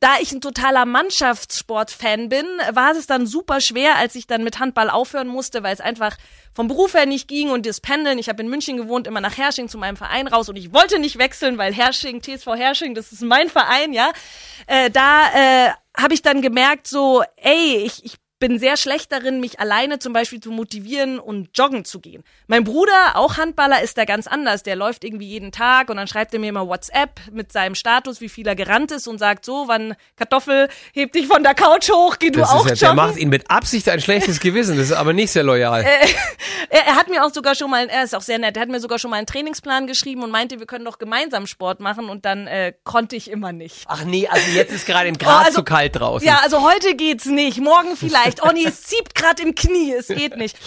da 0.00 0.16
ich 0.20 0.32
ein 0.32 0.40
totaler 0.40 0.86
Mannschaftssport-Fan 0.86 2.28
bin, 2.28 2.46
war 2.72 2.92
es 2.92 3.06
dann 3.06 3.26
super 3.26 3.60
schwer, 3.60 3.96
als 3.96 4.14
ich 4.14 4.26
dann 4.26 4.42
mit 4.42 4.58
Handball 4.58 4.90
aufhören 4.90 5.28
musste, 5.28 5.62
weil 5.62 5.74
es 5.74 5.80
einfach 5.80 6.16
vom 6.54 6.68
Beruf 6.68 6.94
her 6.94 7.06
nicht 7.06 7.28
ging 7.28 7.50
und 7.50 7.66
das 7.66 7.80
Pendeln. 7.80 8.18
Ich 8.18 8.28
habe 8.28 8.42
in 8.42 8.48
München 8.48 8.76
gewohnt, 8.76 9.06
immer 9.06 9.20
nach 9.20 9.36
Hersching 9.36 9.68
zu 9.68 9.76
meinem 9.76 9.96
Verein 9.96 10.26
raus 10.26 10.48
und 10.48 10.56
ich 10.56 10.72
wollte 10.72 10.98
nicht 10.98 11.18
wechseln, 11.18 11.58
weil 11.58 11.74
Hersching, 11.74 12.22
TSV 12.22 12.46
Hersching, 12.56 12.94
das 12.94 13.12
ist 13.12 13.22
mein 13.22 13.48
Verein, 13.48 13.92
ja. 13.92 14.12
Äh, 14.66 14.90
da 14.90 15.26
äh, 15.34 15.70
habe 15.96 16.14
ich 16.14 16.22
dann 16.22 16.42
gemerkt, 16.42 16.86
so, 16.86 17.22
ey, 17.36 17.82
ich, 17.84 18.04
ich 18.04 18.23
bin 18.40 18.58
sehr 18.58 18.76
schlecht 18.76 19.12
darin, 19.12 19.40
mich 19.40 19.60
alleine 19.60 19.98
zum 19.98 20.12
Beispiel 20.12 20.40
zu 20.40 20.50
motivieren 20.50 21.18
und 21.18 21.56
joggen 21.56 21.84
zu 21.84 22.00
gehen. 22.00 22.24
Mein 22.46 22.64
Bruder, 22.64 23.14
auch 23.14 23.36
Handballer, 23.36 23.82
ist 23.82 23.96
da 23.96 24.04
ganz 24.04 24.26
anders. 24.26 24.62
Der 24.62 24.76
läuft 24.76 25.04
irgendwie 25.04 25.28
jeden 25.28 25.52
Tag 25.52 25.88
und 25.88 25.96
dann 25.96 26.08
schreibt 26.08 26.34
er 26.34 26.40
mir 26.40 26.48
immer 26.48 26.68
WhatsApp 26.68 27.20
mit 27.30 27.52
seinem 27.52 27.74
Status, 27.74 28.20
wie 28.20 28.28
viel 28.28 28.46
er 28.46 28.56
gerannt 28.56 28.90
ist 28.90 29.06
und 29.06 29.18
sagt 29.18 29.44
so, 29.44 29.64
wann 29.68 29.94
Kartoffel, 30.16 30.68
heb 30.92 31.12
dich 31.12 31.26
von 31.26 31.42
der 31.42 31.54
Couch 31.54 31.90
hoch, 31.90 32.16
geh 32.18 32.30
du 32.30 32.40
das 32.40 32.50
auch 32.50 32.66
ja, 32.66 32.74
joggen. 32.74 32.78
Der 32.80 32.94
macht 32.94 33.16
ihn 33.16 33.28
mit 33.28 33.50
Absicht 33.50 33.88
ein 33.88 34.00
schlechtes 34.00 34.40
Gewissen, 34.40 34.76
das 34.76 34.86
ist 34.86 34.92
aber 34.92 35.12
nicht 35.12 35.30
sehr 35.30 35.42
loyal. 35.42 35.84
Äh, 35.94 36.08
er, 36.70 36.86
er, 36.86 36.96
hat 36.96 37.08
mir 37.08 37.24
auch 37.24 37.32
sogar 37.32 37.54
schon 37.54 37.70
mal, 37.70 37.88
er 37.88 38.04
ist 38.04 38.14
auch 38.14 38.22
sehr 38.22 38.38
nett, 38.38 38.56
er 38.56 38.62
hat 38.62 38.68
mir 38.68 38.80
sogar 38.80 38.98
schon 38.98 39.10
mal 39.10 39.18
einen 39.18 39.26
Trainingsplan 39.26 39.86
geschrieben 39.86 40.22
und 40.22 40.30
meinte, 40.30 40.58
wir 40.58 40.66
können 40.66 40.84
doch 40.84 40.98
gemeinsam 40.98 41.46
Sport 41.46 41.80
machen 41.80 42.08
und 42.08 42.24
dann 42.24 42.46
äh, 42.46 42.72
konnte 42.84 43.16
ich 43.16 43.30
immer 43.30 43.52
nicht. 43.52 43.84
Ach 43.86 44.04
nee, 44.04 44.26
also 44.26 44.50
jetzt 44.52 44.72
ist 44.72 44.86
gerade 44.86 45.08
in 45.08 45.18
Graz 45.18 45.42
oh, 45.42 45.46
also, 45.46 45.58
zu 45.58 45.64
kalt 45.64 45.96
draußen. 45.96 46.26
Ja, 46.26 46.40
also 46.42 46.62
heute 46.62 46.94
geht's 46.94 47.26
nicht, 47.26 47.60
morgen 47.60 47.96
vielleicht. 47.96 48.23
Oh 48.42 48.50
nee, 48.52 48.64
es 48.66 48.82
zieht 48.82 49.14
gerade 49.14 49.42
im 49.42 49.54
Knie, 49.54 49.92
es 49.92 50.08
geht 50.08 50.36
nicht. 50.36 50.58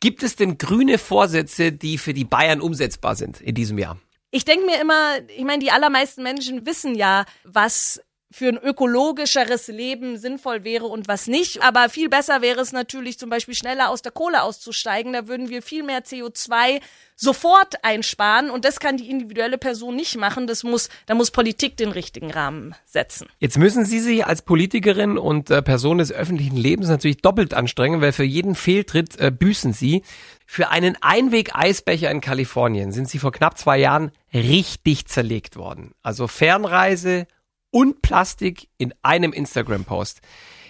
Gibt 0.00 0.22
es 0.22 0.36
denn 0.36 0.58
grüne 0.58 0.98
Vorsätze, 0.98 1.72
die 1.72 1.98
für 1.98 2.14
die 2.14 2.24
Bayern 2.24 2.60
umsetzbar 2.60 3.16
sind 3.16 3.40
in 3.40 3.54
diesem 3.54 3.78
Jahr? 3.78 3.98
Ich 4.30 4.44
denke 4.44 4.66
mir 4.66 4.80
immer, 4.80 5.18
ich 5.28 5.44
meine, 5.44 5.60
die 5.60 5.70
allermeisten 5.70 6.22
Menschen 6.22 6.66
wissen 6.66 6.94
ja, 6.96 7.24
was 7.44 8.00
für 8.34 8.48
ein 8.48 8.58
ökologischeres 8.58 9.68
Leben 9.68 10.18
sinnvoll 10.18 10.64
wäre 10.64 10.86
und 10.86 11.06
was 11.06 11.28
nicht. 11.28 11.62
Aber 11.62 11.88
viel 11.88 12.08
besser 12.08 12.42
wäre 12.42 12.60
es 12.60 12.72
natürlich 12.72 13.16
zum 13.16 13.30
Beispiel 13.30 13.54
schneller 13.54 13.90
aus 13.90 14.02
der 14.02 14.10
Kohle 14.10 14.42
auszusteigen. 14.42 15.12
Da 15.12 15.28
würden 15.28 15.50
wir 15.50 15.62
viel 15.62 15.84
mehr 15.84 16.02
CO2 16.02 16.80
sofort 17.14 17.84
einsparen 17.84 18.50
und 18.50 18.64
das 18.64 18.80
kann 18.80 18.96
die 18.96 19.08
individuelle 19.08 19.56
Person 19.56 19.94
nicht 19.94 20.16
machen. 20.16 20.48
Das 20.48 20.64
muss, 20.64 20.88
da 21.06 21.14
muss 21.14 21.30
Politik 21.30 21.76
den 21.76 21.92
richtigen 21.92 22.32
Rahmen 22.32 22.74
setzen. 22.84 23.28
Jetzt 23.38 23.56
müssen 23.56 23.84
Sie 23.84 24.00
sich 24.00 24.26
als 24.26 24.42
Politikerin 24.42 25.16
und 25.16 25.50
äh, 25.50 25.62
Person 25.62 25.98
des 25.98 26.10
öffentlichen 26.10 26.56
Lebens 26.56 26.88
natürlich 26.88 27.18
doppelt 27.18 27.54
anstrengen, 27.54 28.00
weil 28.00 28.10
für 28.10 28.24
jeden 28.24 28.56
Fehltritt 28.56 29.16
äh, 29.20 29.30
büßen 29.30 29.72
Sie. 29.72 30.02
Für 30.44 30.70
einen 30.70 30.96
Einweg-Eisbecher 31.00 32.10
in 32.10 32.20
Kalifornien 32.20 32.90
sind 32.90 33.08
Sie 33.08 33.20
vor 33.20 33.30
knapp 33.30 33.56
zwei 33.58 33.78
Jahren 33.78 34.10
richtig 34.32 35.06
zerlegt 35.06 35.54
worden. 35.54 35.92
Also 36.02 36.26
Fernreise, 36.26 37.28
und 37.74 38.02
Plastik 38.02 38.68
in 38.78 38.94
einem 39.02 39.32
Instagram-Post. 39.32 40.20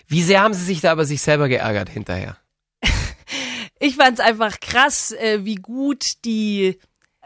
Wie 0.07 0.23
sehr 0.23 0.41
haben 0.41 0.55
Sie 0.55 0.65
sich 0.65 0.81
da 0.81 0.95
über 0.95 1.05
sich 1.05 1.21
selber 1.21 1.49
geärgert 1.49 1.91
hinterher? 1.91 2.39
ich 3.79 3.97
fand 3.97 4.19
es 4.19 4.25
einfach 4.25 4.59
krass, 4.59 5.13
äh, 5.13 5.45
wie 5.45 5.57
gut 5.57 6.25
die 6.25 6.79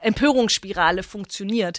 Empörungsspirale 0.03 1.05
funktioniert. 1.05 1.79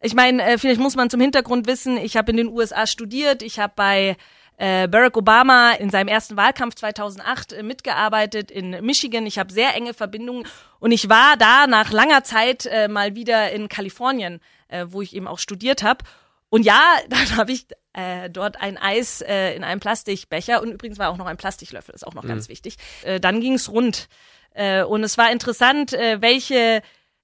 Ich 0.00 0.14
meine, 0.14 0.44
äh, 0.44 0.58
vielleicht 0.58 0.78
muss 0.80 0.94
man 0.94 1.10
zum 1.10 1.20
Hintergrund 1.20 1.66
wissen, 1.66 1.96
ich 1.96 2.16
habe 2.16 2.30
in 2.30 2.36
den 2.36 2.46
USA 2.46 2.86
studiert, 2.86 3.42
ich 3.42 3.58
habe 3.58 3.72
bei 3.74 4.16
äh, 4.56 4.86
Barack 4.86 5.16
Obama 5.16 5.72
in 5.72 5.90
seinem 5.90 6.06
ersten 6.06 6.36
Wahlkampf 6.36 6.76
2008 6.76 7.52
äh, 7.52 7.62
mitgearbeitet 7.64 8.52
in 8.52 8.70
Michigan. 8.86 9.26
Ich 9.26 9.40
habe 9.40 9.52
sehr 9.52 9.74
enge 9.74 9.92
Verbindungen 9.92 10.46
und 10.78 10.92
ich 10.92 11.08
war 11.08 11.36
da 11.36 11.66
nach 11.66 11.90
langer 11.90 12.22
Zeit 12.22 12.70
mal 12.88 13.16
wieder 13.16 13.50
in 13.50 13.68
Kalifornien, 13.68 14.40
wo 14.86 15.02
ich 15.02 15.16
eben 15.16 15.26
auch 15.26 15.40
studiert 15.40 15.82
habe. 15.82 16.04
Und 16.50 16.64
ja, 16.64 16.98
dann 17.08 17.36
habe 17.36 17.52
ich 17.52 17.66
äh, 17.94 18.28
dort 18.28 18.60
ein 18.60 18.76
Eis 18.76 19.22
äh, 19.22 19.54
in 19.54 19.64
einem 19.64 19.80
Plastikbecher 19.80 20.62
und 20.62 20.70
übrigens 20.70 20.98
war 20.98 21.10
auch 21.10 21.16
noch 21.16 21.26
ein 21.26 21.36
Plastiklöffel, 21.36 21.94
ist 21.94 22.06
auch 22.06 22.14
noch 22.14 22.24
mhm. 22.24 22.28
ganz 22.28 22.48
wichtig. 22.48 22.76
Äh, 23.02 23.20
dann 23.20 23.40
ging's 23.40 23.68
rund 23.68 24.08
äh, 24.54 24.82
und 24.82 25.02
es 25.02 25.16
war 25.16 25.30
interessant, 25.30 25.92
äh, 25.92 26.20
welche 26.20 26.82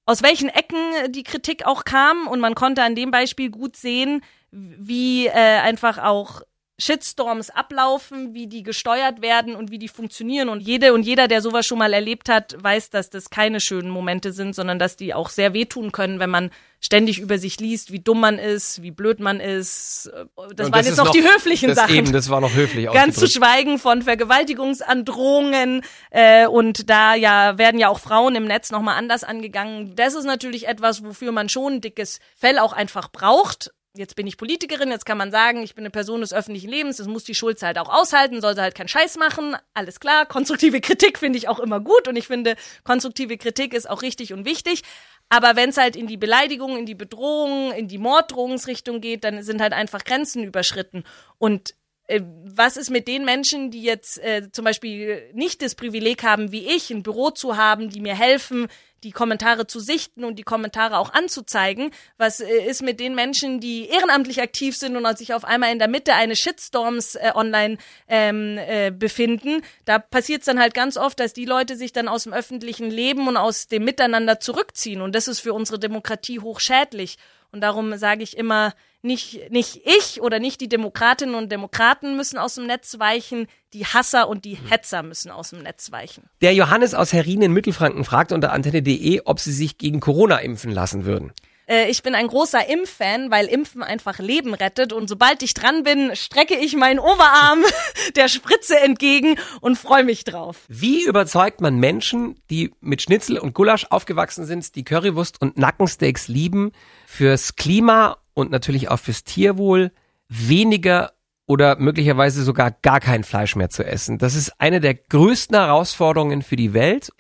aus 0.09 0.23
welchen 0.23 0.49
Ecken 0.49 1.11
die 1.11 1.25
Kritik 1.25 1.67
auch 1.67 1.85
kam 1.85 2.29
und 2.29 2.39
man 2.39 2.55
konnte 2.55 2.85
an 2.85 2.95
dem 2.95 3.11
Beispiel 3.11 3.51
gut 3.51 3.77
sehen, 3.77 4.23
wie 4.53 5.27
äh, 5.27 5.33
einfach 5.33 5.99
auch 5.99 6.43
Shitstorms 6.79 7.49
ablaufen, 7.49 8.35
wie 8.35 8.49
die 8.49 8.63
gesteuert 8.63 9.23
werden 9.23 9.57
und 9.57 9.71
wie 9.71 9.79
die 9.79 9.89
funktionieren. 9.89 10.51
Und 10.51 10.61
jede 10.61 10.93
und 10.93 11.05
jeder, 11.05 11.27
der 11.27 11.41
sowas 11.41 11.67
schon 11.67 11.79
mal 11.79 11.95
erlebt 11.95 12.29
hat, 12.29 12.55
weiß, 12.63 12.91
dass 12.91 13.09
das 13.09 13.31
keine 13.31 13.61
schönen 13.61 13.89
Momente 13.89 14.33
sind, 14.33 14.55
sondern 14.55 14.79
dass 14.79 14.97
die 14.97 15.15
auch 15.15 15.31
sehr 15.31 15.55
wehtun 15.55 15.91
können, 15.91 16.21
wenn 16.21 16.29
man 16.29 16.51
ständig 16.79 17.19
über 17.19 17.39
sich 17.39 17.59
liest, 17.61 17.93
wie 17.93 18.01
dumm 18.01 18.21
man 18.21 18.39
ist, 18.39 18.83
wie 18.83 18.91
blöd 18.91 19.21
man 19.21 19.41
ist. 19.41 20.11
Das 20.13 20.27
und 20.35 20.59
waren 20.59 20.73
das 20.73 20.87
jetzt 20.87 20.99
noch, 20.99 21.07
noch 21.07 21.13
die 21.13 21.23
höflichen 21.23 21.69
das 21.69 21.79
Sachen. 21.79 21.97
Eben, 21.97 22.13
das 22.13 22.29
war 22.29 22.43
noch 22.43 22.55
höflich. 22.55 22.93
Ganz 22.93 23.17
zu 23.17 23.27
schweigen 23.27 23.79
von 23.79 24.03
Vergewaltigungsandrohungen 24.03 25.81
äh, 26.11 26.47
und 26.47 26.91
da 26.91 27.15
ja 27.15 27.57
werden 27.57 27.81
ja 27.81 27.89
auch 27.89 28.01
Frauen 28.01 28.35
im 28.35 28.45
Netz 28.45 28.71
nochmal 28.71 28.99
anders 28.99 29.25
angegangen. 29.25 29.97
Das 29.97 30.15
ist 30.15 30.25
natürlich 30.25 30.69
etwas, 30.69 31.03
wofür 31.03 31.33
man 31.33 31.49
schon 31.49 31.75
ein 31.75 31.81
dickes 31.81 32.21
Fell 32.35 32.59
auch 32.59 32.75
einfach 32.75 33.11
braucht 33.11 33.71
jetzt 33.97 34.17
bin 34.17 34.27
ich 34.27 34.37
Politikerin, 34.37 34.91
jetzt 34.91 35.07
kann 35.07 35.19
man 35.19 35.31
sagen, 35.31 35.63
ich 35.63 35.75
bin 35.75 35.83
eine 35.83 35.91
Person 35.91 36.21
des 36.21 36.33
öffentlichen 36.33 36.71
Lebens, 36.71 36.97
das 36.97 37.07
muss 37.07 37.25
die 37.25 37.35
Schulze 37.35 37.67
halt 37.67 37.79
auch 37.79 37.89
aushalten, 37.89 38.41
soll 38.41 38.55
sie 38.55 38.63
halt 38.63 38.75
keinen 38.75 38.89
Scheiß 38.89 39.17
machen, 39.17 39.57
alles 39.75 40.01
klar. 40.01 40.27
Konstruktive 40.27 40.81
Kritik 40.81 41.19
finde 41.19 41.39
ich 41.39 41.49
auch 41.49 41.61
immer 41.61 41.81
gut 41.81 42.09
und 42.09 42.17
ich 42.17 42.27
finde, 42.27 42.57
konstruktive 42.85 43.37
Kritik 43.39 43.75
ist 43.75 43.89
auch 43.89 44.03
richtig 44.03 44.33
und 44.33 44.45
wichtig. 44.45 44.83
Aber 45.29 45.57
wenn 45.57 45.71
es 45.71 45.77
halt 45.77 45.97
in 45.97 46.07
die 46.07 46.17
Beleidigung, 46.17 46.77
in 46.77 46.87
die 46.87 46.95
Bedrohung, 46.95 47.73
in 47.73 47.89
die 47.89 47.99
Morddrohungsrichtung 47.99 49.01
geht, 49.01 49.25
dann 49.25 49.43
sind 49.43 49.61
halt 49.61 49.73
einfach 49.73 50.05
Grenzen 50.05 50.45
überschritten. 50.45 51.05
Und 51.39 51.75
was 52.09 52.77
ist 52.77 52.91
mit 52.91 53.09
den 53.09 53.25
Menschen, 53.25 53.71
die 53.71 53.83
jetzt 53.83 54.19
äh, 54.19 54.51
zum 54.53 54.65
Beispiel 54.65 55.29
nicht 55.33 55.61
das 55.63 55.75
Privileg 55.75 56.23
haben, 56.23 56.53
wie 56.53 56.67
ich, 56.67 56.91
ein 56.91 57.03
Büro 57.03 57.31
zu 57.31 57.57
haben, 57.57 57.91
die 57.91 58.01
mir 58.01 58.17
helfen, 58.17 58.69
die 59.03 59.13
Kommentare 59.13 59.67
zu 59.67 59.81
sichten 59.81 60.25
und 60.25 60.37
die 60.37 60.43
Kommentare 60.43 60.99
auch 60.99 61.13
anzuzeigen. 61.13 61.91
Was 62.17 62.41
äh, 62.41 62.65
ist 62.67 62.83
mit 62.83 63.01
den 63.01 63.15
Menschen, 63.15 63.61
die 63.61 63.89
ehrenamtlich 63.89 64.41
aktiv 64.41 64.77
sind 64.77 64.97
und 64.97 65.19
sich 65.19 65.35
auf 65.35 65.45
einmal 65.45 65.73
in 65.73 65.79
der 65.79 65.89
Mitte 65.89 66.15
eines 66.15 66.39
Shitstorms 66.39 67.17
äh, 67.17 67.33
online 67.35 67.79
ähm, 68.09 68.57
äh, 68.59 68.91
befinden? 68.91 69.63
Da 69.85 69.99
passiert 69.99 70.41
es 70.41 70.47
dann 70.47 70.61
halt 70.61 70.75
ganz 70.75 70.97
oft, 70.97 71.19
dass 71.19 71.33
die 71.33 71.45
Leute 71.45 71.77
sich 71.77 71.93
dann 71.93 72.09
aus 72.09 72.25
dem 72.25 72.33
öffentlichen 72.33 72.91
Leben 72.91 73.29
und 73.29 73.37
aus 73.37 73.67
dem 73.67 73.85
Miteinander 73.85 74.41
zurückziehen. 74.41 75.01
Und 75.01 75.15
das 75.15 75.29
ist 75.29 75.41
für 75.41 75.55
unsere 75.55 75.79
Demokratie 75.79 76.41
hochschädlich. 76.41 77.17
Und 77.53 77.61
darum 77.61 77.97
sage 77.97 78.23
ich 78.23 78.37
immer, 78.37 78.75
nicht, 79.07 79.51
nicht 79.51 79.81
ich 79.85 80.21
oder 80.21 80.39
nicht 80.39 80.61
die 80.61 80.69
Demokratinnen 80.69 81.35
und 81.35 81.51
Demokraten 81.51 82.17
müssen 82.17 82.39
aus 82.39 82.57
dem 82.57 82.67
Netz 82.67 82.99
weichen, 82.99 83.47
die 83.73 83.87
Hasser 83.87 84.29
und 84.29 84.45
die 84.45 84.55
Hetzer 84.55 85.03
müssen 85.03 85.31
aus 85.31 85.51
dem 85.51 85.63
Netz 85.63 85.91
weichen. 85.93 86.25
Der 86.43 86.55
Johannes 86.55 86.95
aus 86.95 87.13
Herrin 87.13 87.43
in 87.43 87.53
Mittelfranken 87.53 88.05
fragt 88.05 88.33
unter 88.33 88.53
antenne.de, 88.53 89.23
ob 89.25 89.41
sie 89.41 89.53
sich 89.53 89.79
gegen 89.79 90.01
Corona 90.01 90.39
impfen 90.39 90.71
lassen 90.73 91.05
würden. 91.05 91.33
Äh, 91.67 91.91
ich 91.91 92.03
bin 92.03 92.15
ein 92.15 92.29
großer 92.29 92.69
Impffan, 92.69 93.31
weil 93.31 93.47
Impfen 93.47 93.83
einfach 93.83 94.19
Leben 94.19 94.55
rettet 94.55 94.93
und 94.93 95.09
sobald 95.09 95.43
ich 95.43 95.55
dran 95.55 95.83
bin, 95.83 96.15
strecke 96.15 96.57
ich 96.57 96.77
meinen 96.77 96.99
Oberarm 96.99 97.61
der 98.17 98.29
Spritze 98.29 98.79
entgegen 98.79 99.37
und 99.61 99.77
freue 99.77 100.05
mich 100.05 100.25
drauf. 100.25 100.65
Wie 100.69 101.05
überzeugt 101.05 101.61
man 101.61 101.79
Menschen, 101.79 102.41
die 102.51 102.73
mit 102.81 103.03
Schnitzel 103.03 103.39
und 103.39 103.55
Gulasch 103.55 103.87
aufgewachsen 103.91 104.47
sind, 104.47 104.75
die 104.77 104.85
Currywurst 104.85 105.41
und 105.41 105.59
Nackensteaks 105.59 106.29
lieben, 106.29 106.73
fürs 107.07 107.57
Klima 107.57 108.19
und 108.35 108.51
natürlich 108.51 108.89
auch 108.91 108.99
fürs 108.99 109.25
Tierwohl 109.25 109.91
weniger 110.29 111.13
oder 111.47 111.77
möglicherweise 111.77 112.43
sogar 112.43 112.71
gar 112.71 113.01
kein 113.01 113.25
Fleisch 113.25 113.57
mehr 113.57 113.71
zu 113.71 113.85
essen. 113.85 114.19
Das 114.19 114.35
ist 114.35 114.61
eine 114.61 114.81
der 114.81 114.95
größten 114.95 115.57
Herausforderungen 115.57 116.43
für 116.43 116.57
die 116.57 116.75
Welt. 116.75 117.11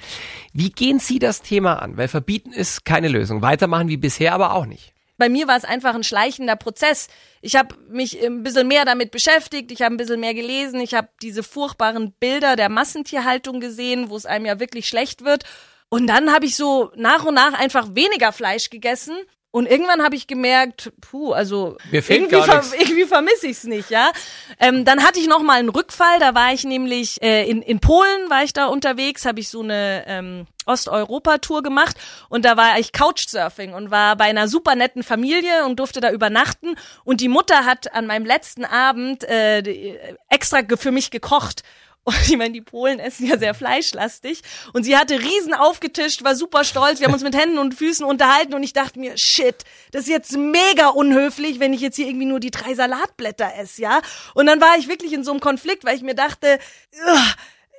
Wie 0.52 0.70
gehen 0.70 0.98
Sie 0.98 1.18
das 1.18 1.42
Thema 1.42 1.80
an? 1.80 1.96
Weil 1.96 2.08
verbieten 2.08 2.52
ist 2.52 2.84
keine 2.84 3.08
Lösung. 3.08 3.42
Weitermachen 3.42 3.88
wie 3.88 3.96
bisher 3.96 4.34
aber 4.34 4.54
auch 4.54 4.66
nicht. 4.66 4.92
Bei 5.18 5.28
mir 5.28 5.48
war 5.48 5.56
es 5.56 5.64
einfach 5.64 5.94
ein 5.94 6.04
schleichender 6.04 6.56
Prozess. 6.56 7.08
Ich 7.40 7.56
habe 7.56 7.74
mich 7.88 8.22
ein 8.22 8.42
bisschen 8.42 8.68
mehr 8.68 8.84
damit 8.84 9.10
beschäftigt, 9.12 9.72
ich 9.72 9.80
habe 9.80 9.94
ein 9.94 9.96
bisschen 9.96 10.20
mehr 10.20 10.34
gelesen, 10.34 10.80
ich 10.80 10.92
habe 10.92 11.08
diese 11.22 11.42
furchtbaren 11.42 12.12
Bilder 12.12 12.54
der 12.56 12.68
Massentierhaltung 12.68 13.60
gesehen, 13.60 14.10
wo 14.10 14.16
es 14.16 14.26
einem 14.26 14.44
ja 14.44 14.60
wirklich 14.60 14.88
schlecht 14.88 15.24
wird. 15.24 15.44
Und 15.88 16.06
dann 16.08 16.34
habe 16.34 16.44
ich 16.44 16.56
so 16.56 16.90
nach 16.96 17.24
und 17.24 17.34
nach 17.34 17.54
einfach 17.58 17.94
weniger 17.94 18.32
Fleisch 18.32 18.68
gegessen 18.68 19.16
und 19.56 19.64
irgendwann 19.64 20.02
habe 20.02 20.14
ich 20.16 20.26
gemerkt, 20.26 20.92
puh, 21.00 21.32
also 21.32 21.78
Mir 21.90 22.02
fehlt 22.02 22.30
irgendwie, 22.30 22.46
ver 22.46 22.62
irgendwie 22.78 23.06
vermisse 23.06 23.46
ich 23.46 23.56
es 23.56 23.64
nicht, 23.64 23.88
ja. 23.88 24.12
Ähm, 24.60 24.84
dann 24.84 25.02
hatte 25.02 25.18
ich 25.18 25.28
noch 25.28 25.40
mal 25.40 25.58
einen 25.58 25.70
Rückfall, 25.70 26.20
da 26.20 26.34
war 26.34 26.52
ich 26.52 26.64
nämlich 26.64 27.22
äh, 27.22 27.48
in, 27.48 27.62
in 27.62 27.80
Polen, 27.80 28.28
war 28.28 28.44
ich 28.44 28.52
da 28.52 28.66
unterwegs, 28.66 29.24
habe 29.24 29.40
ich 29.40 29.48
so 29.48 29.62
eine 29.62 30.04
ähm, 30.08 30.46
Osteuropa-Tour 30.66 31.62
gemacht. 31.62 31.96
Und 32.28 32.44
da 32.44 32.58
war 32.58 32.78
ich 32.78 32.92
Couchsurfing 32.92 33.72
und 33.72 33.90
war 33.90 34.16
bei 34.16 34.26
einer 34.26 34.46
super 34.46 34.74
netten 34.74 35.02
Familie 35.02 35.64
und 35.64 35.80
durfte 35.80 36.02
da 36.02 36.10
übernachten. 36.10 36.74
Und 37.04 37.22
die 37.22 37.28
Mutter 37.28 37.64
hat 37.64 37.94
an 37.94 38.06
meinem 38.06 38.26
letzten 38.26 38.66
Abend 38.66 39.24
äh, 39.24 40.12
extra 40.28 40.60
für 40.76 40.90
mich 40.90 41.10
gekocht 41.10 41.62
und 42.06 42.16
ich 42.22 42.36
meine, 42.36 42.52
die 42.52 42.60
Polen 42.60 43.00
essen 43.00 43.26
ja 43.26 43.36
sehr 43.36 43.52
fleischlastig. 43.52 44.42
Und 44.72 44.84
sie 44.84 44.96
hatte 44.96 45.18
riesen 45.18 45.54
aufgetischt, 45.54 46.22
war 46.22 46.36
super 46.36 46.62
stolz. 46.62 47.00
Wir 47.00 47.08
haben 47.08 47.14
uns 47.14 47.24
mit 47.24 47.36
Händen 47.36 47.58
und 47.58 47.74
Füßen 47.74 48.06
unterhalten 48.06 48.54
und 48.54 48.62
ich 48.62 48.72
dachte 48.72 49.00
mir, 49.00 49.18
shit, 49.18 49.64
das 49.90 50.02
ist 50.02 50.08
jetzt 50.08 50.36
mega 50.36 50.88
unhöflich, 50.88 51.58
wenn 51.58 51.72
ich 51.72 51.80
jetzt 51.80 51.96
hier 51.96 52.06
irgendwie 52.06 52.26
nur 52.26 52.38
die 52.38 52.52
drei 52.52 52.74
Salatblätter 52.74 53.52
esse, 53.58 53.82
ja? 53.82 54.00
Und 54.34 54.46
dann 54.46 54.60
war 54.60 54.78
ich 54.78 54.86
wirklich 54.86 55.12
in 55.12 55.24
so 55.24 55.32
einem 55.32 55.40
Konflikt, 55.40 55.84
weil 55.84 55.96
ich 55.96 56.02
mir 56.02 56.14
dachte, 56.14 56.60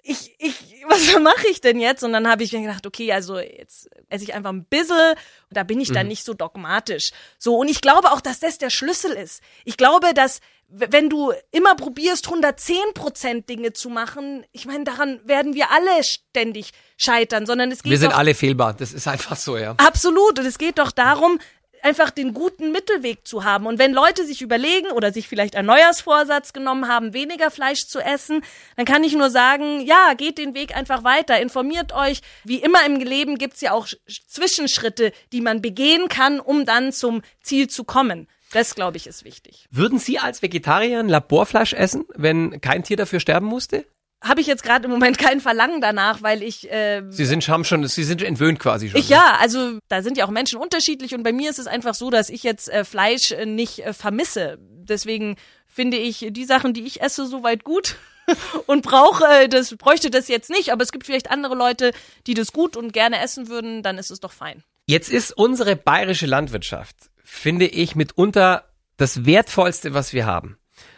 ich, 0.07 0.35
ich, 0.39 0.55
was 0.87 1.19
mache 1.21 1.47
ich 1.49 1.61
denn 1.61 1.79
jetzt? 1.79 2.03
Und 2.03 2.13
dann 2.13 2.27
habe 2.27 2.43
ich 2.43 2.53
mir 2.53 2.61
gedacht, 2.61 2.87
okay, 2.87 3.11
also 3.11 3.37
jetzt 3.39 3.89
esse 4.09 4.23
ich 4.23 4.33
einfach 4.33 4.51
ein 4.51 4.63
bisschen, 4.65 5.15
da 5.49 5.63
bin 5.63 5.79
ich 5.79 5.91
dann 5.91 6.03
mhm. 6.03 6.09
nicht 6.09 6.23
so 6.23 6.33
dogmatisch. 6.33 7.11
So, 7.37 7.57
und 7.57 7.67
ich 7.67 7.81
glaube 7.81 8.11
auch, 8.11 8.21
dass 8.21 8.39
das 8.39 8.57
der 8.57 8.69
Schlüssel 8.69 9.11
ist. 9.11 9.41
Ich 9.65 9.77
glaube, 9.77 10.13
dass 10.13 10.39
wenn 10.69 11.09
du 11.09 11.31
immer 11.51 11.75
probierst, 11.75 12.25
110 12.25 12.77
Prozent 12.93 13.49
Dinge 13.49 13.71
zu 13.71 13.89
machen, 13.89 14.45
ich 14.51 14.65
meine, 14.65 14.83
daran 14.83 15.21
werden 15.23 15.53
wir 15.53 15.71
alle 15.71 16.03
ständig 16.03 16.71
scheitern, 16.97 17.45
sondern 17.45 17.71
es 17.71 17.83
geht 17.83 17.91
Wir 17.91 17.97
sind 17.97 18.11
doch, 18.11 18.17
alle 18.17 18.35
fehlbar, 18.35 18.73
das 18.73 18.91
ist 18.91 19.07
einfach 19.07 19.37
so, 19.37 19.57
ja. 19.57 19.75
Absolut, 19.77 20.39
und 20.39 20.45
es 20.45 20.57
geht 20.57 20.77
doch 20.77 20.91
darum, 20.91 21.39
einfach 21.88 22.12
den 22.12 22.34
guten 22.34 22.72
Mittelweg 22.72 23.25
zu 23.25 23.46
haben. 23.46 23.65
Und 23.65 23.79
wenn 23.79 23.94
Leute 23.94 24.25
sich 24.25 24.41
überlegen 24.41 24.91
oder 24.91 25.13
sich 25.13 25.27
vielleicht 25.27 25.56
einen 25.56 25.67
Neujahrsvorsatz 25.67 26.51
genommen 26.51 26.89
haben, 26.89 27.13
weniger 27.13 27.50
Fleisch 27.50 27.88
zu 27.88 28.00
essen, 28.00 28.41
dann 28.75 28.86
kann 28.86 29.06
ich 29.06 29.13
nur 29.13 29.29
sagen, 29.29 29.82
ja, 29.82 30.13
geht 30.15 30.38
den 30.38 30.53
Weg 30.53 30.75
einfach 30.75 31.06
weiter, 31.06 31.39
informiert 31.39 31.94
euch. 31.94 32.22
Wie 32.44 32.58
immer 32.58 32.86
im 32.86 32.98
Leben 32.98 33.38
gibt's 33.38 33.62
ja 33.62 33.72
auch 33.72 33.88
Zwischenschritte, 34.27 35.13
die 35.32 35.41
man 35.41 35.62
begehen 35.62 36.10
kann, 36.10 36.41
um 36.41 36.65
dann 36.65 36.91
zum 36.91 37.22
Ziel 37.41 37.70
zu 37.70 37.86
kommen. 37.86 38.27
Das, 38.51 38.75
glaube 38.75 38.98
ich, 38.98 39.08
ist 39.08 39.24
wichtig. 39.24 39.65
Würden 39.72 40.00
Sie 40.00 40.20
als 40.20 40.41
Vegetarier 40.41 41.00
ein 41.00 41.10
Laborfleisch 41.10 41.74
essen, 41.74 42.06
wenn 42.15 42.62
kein 42.62 42.84
Tier 42.84 42.98
dafür 42.98 43.20
sterben 43.20 43.48
musste? 43.48 43.86
Habe 44.21 44.41
ich 44.41 44.47
jetzt 44.47 44.63
gerade 44.63 44.86
im 44.86 44.91
Moment 44.91 45.17
kein 45.19 45.39
Verlangen 45.39 45.79
danach, 45.79 46.21
weil 46.21 46.41
ich. 46.41 46.71
Äh, 46.71 47.03
Sie 47.09 47.25
sind 47.25 47.47
haben 47.47 47.63
schon, 47.63 47.88
Sie 47.88 48.03
sind 48.03 48.21
entwöhnt 48.21 48.59
quasi 48.59 48.89
schon. 48.89 49.00
Ich 49.00 49.09
ja, 49.09 49.38
also 49.39 49.77
da 49.88 50.01
sind 50.01 50.17
ja 50.17 50.25
auch 50.25 50.31
Menschen 50.31 50.59
unterschiedlich 50.59 51.13
und 51.13 51.24
bei 51.24 51.31
mir 51.31 51.50
ist 51.50 51.59
es 51.59 51.67
einfach 51.67 51.93
so, 51.93 52.09
dass 52.09 52.29
ich 52.29 52.43
jetzt 52.43 52.69
äh, 52.69 52.83
Fleisch 52.83 53.31
äh, 53.31 53.45
nicht 53.45 53.86
äh, 53.86 53.93
vermisse. 53.93 54.57
Deswegen 54.59 55.36
finde 55.67 55.97
ich 55.97 56.27
die 56.31 56.45
Sachen, 56.45 56.74
die 56.74 56.86
ich 56.86 57.01
esse, 57.01 57.27
soweit 57.27 57.63
gut 57.63 57.95
und 58.65 58.81
brauche 58.81 59.24
äh, 59.25 59.47
das 59.47 59.75
bräuchte 59.75 60.09
das 60.09 60.27
jetzt 60.27 60.50
nicht. 60.50 60.71
Aber 60.71 60.83
es 60.83 60.91
gibt 60.91 61.05
vielleicht 61.05 61.29
andere 61.29 61.55
Leute, 61.55 61.91
die 62.25 62.33
das 62.33 62.51
gut 62.51 62.75
und 62.75 62.93
gerne 62.93 63.19
essen 63.21 63.50
würden. 63.50 63.83
Dann 63.83 63.97
ist 63.97 64.09
es 64.09 64.19
doch 64.19 64.31
fein. 64.31 64.63
Jetzt 64.88 65.09
ist 65.09 65.31
unsere 65.31 65.75
bayerische 65.75 66.25
Landwirtschaft 66.25 66.95
finde 67.27 67.67
ich, 67.67 67.95
mitunter 67.95 68.63
das 68.95 69.25
Wertvollste, 69.25 69.93
was 69.93 70.13
wir 70.13 70.25
haben. 70.25 70.57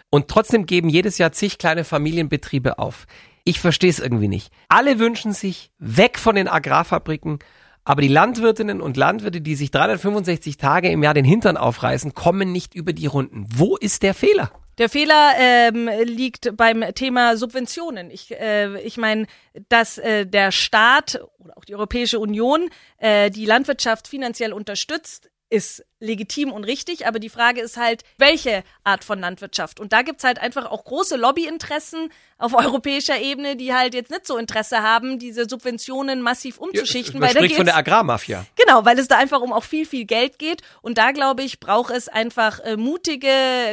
Und 0.09 0.27
trotzdem 0.27 0.65
geben 0.65 0.89
jedes 0.89 1.17
Jahr 1.17 1.31
zig 1.31 1.57
kleine 1.57 1.83
Familienbetriebe 1.83 2.79
auf. 2.79 3.05
Ich 3.43 3.59
verstehe 3.59 3.89
es 3.89 3.99
irgendwie 3.99 4.27
nicht. 4.27 4.51
Alle 4.67 4.99
wünschen 4.99 5.33
sich 5.33 5.71
weg 5.77 6.17
von 6.19 6.35
den 6.35 6.47
Agrarfabriken, 6.47 7.39
aber 7.83 8.01
die 8.01 8.07
Landwirtinnen 8.07 8.81
und 8.81 8.97
Landwirte, 8.97 9.41
die 9.41 9.55
sich 9.55 9.71
365 9.71 10.57
Tage 10.57 10.89
im 10.89 11.01
Jahr 11.01 11.13
den 11.13 11.25
Hintern 11.25 11.57
aufreißen, 11.57 12.13
kommen 12.13 12.51
nicht 12.51 12.75
über 12.75 12.93
die 12.93 13.07
Runden. 13.07 13.45
Wo 13.49 13.77
ist 13.77 14.03
der 14.03 14.13
Fehler? 14.13 14.51
Der 14.77 14.87
Fehler 14.87 15.33
ähm, 15.37 15.89
liegt 16.03 16.55
beim 16.55 16.85
Thema 16.95 17.35
Subventionen. 17.35 18.09
Ich, 18.11 18.31
äh, 18.31 18.79
ich 18.81 18.95
meine, 18.95 19.27
dass 19.67 19.97
äh, 19.97 20.25
der 20.25 20.51
Staat 20.53 21.19
oder 21.39 21.57
auch 21.57 21.65
die 21.65 21.75
Europäische 21.75 22.17
Union 22.19 22.69
äh, 22.97 23.29
die 23.29 23.45
Landwirtschaft 23.45 24.07
finanziell 24.07 24.53
unterstützt, 24.53 25.28
ist 25.49 25.83
legitim 25.99 26.51
und 26.51 26.63
richtig, 26.63 27.07
aber 27.07 27.19
die 27.19 27.29
Frage 27.29 27.61
ist 27.61 27.75
halt, 27.75 28.03
welche 28.17 28.63
Art 28.83 29.03
von 29.03 29.19
Landwirtschaft? 29.19 29.79
Und 29.79 29.91
da 29.91 30.03
gibt's 30.03 30.23
halt 30.23 30.39
einfach 30.39 30.65
auch 30.67 30.85
große 30.85 31.17
Lobbyinteressen 31.17 32.11
auf 32.37 32.53
europäischer 32.53 33.19
Ebene, 33.19 33.55
die 33.55 33.73
halt 33.73 33.93
jetzt 33.93 34.11
nicht 34.11 34.27
so 34.27 34.37
Interesse 34.37 34.81
haben, 34.81 35.19
diese 35.19 35.49
Subventionen 35.49 36.21
massiv 36.21 36.57
umzuschichten. 36.59 37.15
Ja, 37.15 37.19
man 37.19 37.29
weil 37.29 37.35
spricht 37.35 37.55
von 37.55 37.65
der 37.65 37.75
Agrarmafia. 37.75 38.45
Genau, 38.55 38.85
weil 38.85 38.97
es 38.99 39.07
da 39.07 39.17
einfach 39.17 39.41
um 39.41 39.51
auch 39.51 39.63
viel, 39.63 39.85
viel 39.85 40.05
Geld 40.05 40.39
geht. 40.39 40.61
Und 40.81 40.97
da, 40.97 41.11
glaube 41.11 41.43
ich, 41.43 41.59
braucht 41.59 41.93
es 41.93 42.07
einfach 42.07 42.59
äh, 42.59 42.77
mutige 42.77 43.29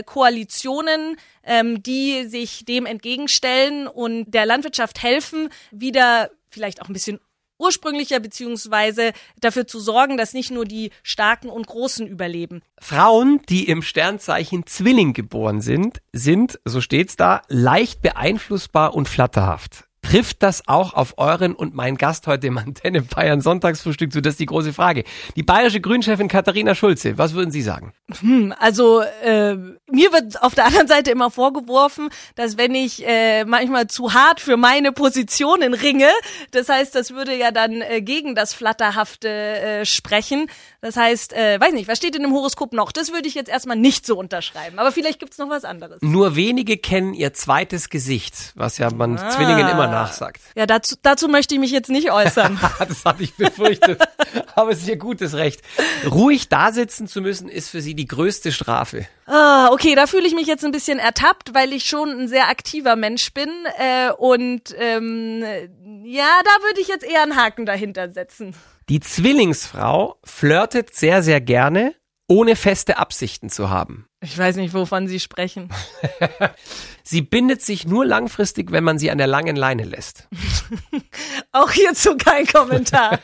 Koalitionen, 0.07 1.17
ähm, 1.45 1.83
die 1.83 2.27
sich 2.27 2.65
dem 2.65 2.87
entgegenstellen 2.87 3.87
und 3.87 4.31
der 4.31 4.47
Landwirtschaft 4.47 5.03
helfen, 5.03 5.51
wieder 5.71 6.31
vielleicht 6.49 6.81
auch 6.81 6.89
ein 6.89 6.95
bisschen 6.95 7.21
ursprünglicher 7.59 8.21
beziehungsweise 8.21 9.13
dafür 9.41 9.67
zu 9.67 9.81
sorgen, 9.81 10.17
dass 10.17 10.35
nicht 10.35 10.51
nur 10.51 10.65
die 10.65 10.91
Starken 11.03 11.49
und 11.49 11.67
Großen 11.67 12.07
überleben. 12.07 12.63
Frauen, 12.79 13.41
die 13.49 13.69
im 13.69 13.83
Sternzeichen 13.83 14.67
Zwilling 14.67 15.13
geboren 15.13 15.61
sind, 15.61 16.01
sind, 16.13 16.59
so 16.65 16.81
steht's 16.81 17.17
da, 17.17 17.43
leicht 17.49 18.03
beeinflussbar 18.03 18.95
und 18.95 19.09
flatterhaft. 19.09 19.85
Trifft 20.11 20.43
das 20.45 20.69
auch 20.69 20.95
auf 20.95 21.15
euren 21.17 21.53
und 21.53 21.75
meinen 21.75 21.97
Gast 21.97 22.29
heute 22.29 22.47
im 22.47 22.59
Antenne 22.59 23.03
Bayern 23.03 23.41
Sonntagsfrühstück 23.41 24.13
zu? 24.13 24.23
Das 24.23 24.35
ist 24.35 24.41
die 24.41 24.47
große 24.47 24.73
Frage. 24.73 25.03
Die 25.35 25.43
bayerische 25.43 25.81
Grünchefin 25.81 26.29
Katharina 26.29 26.77
Schulze, 26.77 27.19
was 27.19 27.35
würden 27.35 27.51
Sie 27.51 27.63
sagen? 27.63 27.93
Hm, 28.21 28.55
also 28.59 29.01
äh, 29.01 29.55
mir 29.55 30.13
wird 30.13 30.41
auf 30.43 30.55
der 30.55 30.67
anderen 30.67 30.87
Seite 30.87 31.11
immer 31.11 31.31
vorgeworfen, 31.31 32.09
dass 32.37 32.57
wenn 32.57 32.75
ich 32.75 33.05
äh, 33.07 33.45
manchmal 33.45 33.89
zu 33.89 34.15
hart 34.15 34.41
für 34.41 34.57
meine 34.57 34.93
Positionen 34.93 35.75
ringe, 35.75 36.09
das 36.53 36.69
heißt, 36.69 36.95
das 36.95 37.11
würde 37.11 37.37
ja 37.37 37.51
dann 37.51 37.81
äh, 37.81 38.01
gegen 38.01 38.37
das 38.37 38.55
Flatterhafte 38.55 39.29
äh, 39.29 39.85
sprechen. 39.85 40.47
Das 40.87 40.97
heißt, 40.97 41.33
äh, 41.33 41.59
weiß 41.61 41.73
nicht, 41.73 41.89
was 41.89 41.99
steht 41.99 42.15
in 42.15 42.23
dem 42.23 42.33
Horoskop 42.33 42.73
noch? 42.73 42.93
Das 42.93 43.11
würde 43.11 43.27
ich 43.27 43.35
jetzt 43.35 43.49
erstmal 43.49 43.77
nicht 43.77 44.07
so 44.07 44.17
unterschreiben. 44.17 44.79
Aber 44.79 44.93
vielleicht 44.93 45.19
gibt's 45.19 45.37
noch 45.37 45.51
was 45.51 45.65
anderes. 45.65 45.99
Nur 46.01 46.37
wenige 46.37 46.77
kennen 46.77 47.13
ihr 47.13 47.33
zweites 47.33 47.91
Gesicht, 47.91 48.53
was 48.55 48.79
ja 48.79 48.93
man 48.93 49.19
ah. 49.19 49.31
Zwillingen 49.31 49.69
immer 49.69 49.89
nachsagt. 49.89 50.41
Ja, 50.55 50.65
dazu, 50.65 50.95
dazu 51.03 51.27
möchte 51.27 51.55
ich 51.55 51.61
mich 51.61 51.73
jetzt 51.73 51.91
nicht 51.91 52.13
äußern. 52.13 52.61
das 52.79 53.05
hatte 53.05 53.25
ich 53.25 53.35
befürchtet. 53.35 54.01
Aber 54.55 54.71
es 54.71 54.83
ist 54.83 54.89
ihr 54.89 54.97
gutes 54.97 55.35
Recht. 55.35 55.61
Ruhig 56.09 56.49
da 56.49 56.71
sitzen 56.71 57.09
zu 57.09 57.21
müssen, 57.21 57.49
ist 57.49 57.69
für 57.69 57.81
sie 57.81 57.97
die 57.97 58.07
größte 58.07 58.53
Strafe. 58.53 59.09
Ah, 59.27 59.71
okay, 59.73 59.97
da 59.97 60.07
fühle 60.07 60.29
ich 60.29 60.37
mich 60.37 60.47
jetzt 60.47 60.65
ein 60.65 60.71
bisschen 60.71 61.01
ertappt, 61.01 61.53
weil 61.53 61.73
ich 61.73 61.87
schon 61.87 62.11
ein 62.11 62.29
sehr 62.29 62.49
aktiver 62.49 62.95
Mensch 62.95 63.33
bin. 63.33 63.51
Äh, 63.77 64.13
und 64.13 64.73
ähm, 64.79 65.43
ja, 66.05 66.29
da 66.45 66.63
würde 66.63 66.81
ich 66.81 66.87
jetzt 66.87 67.05
eher 67.05 67.25
einen 67.25 67.35
Haken 67.35 67.67
dahinter 67.67 68.13
setzen. 68.13 68.55
Die 68.89 69.01
Zwillingsfrau 69.01 70.21
flirtet 70.23 70.95
sehr, 70.95 71.21
sehr 71.21 71.41
gerne, 71.41 71.97
ohne 72.29 72.55
feste 72.55 72.99
Absichten 72.99 73.51
zu 73.51 73.69
haben. 73.69 74.07
Ich 74.21 74.39
weiß 74.39 74.57
nicht, 74.57 74.75
wovon 74.75 75.09
Sie 75.09 75.19
sprechen. 75.19 75.71
sie 77.07 77.23
bindet 77.23 77.63
sich 77.63 77.87
nur 77.87 78.05
langfristig, 78.05 78.73
wenn 78.73 78.85
man 78.85 78.99
sie 78.99 79.11
an 79.11 79.19
der 79.19 79.27
langen 79.27 79.57
Leine 79.57 79.85
lässt. 79.85 80.29
Auch 81.53 81.71
hierzu 81.71 82.17
kein 82.17 82.47
Kommentar. 82.47 83.21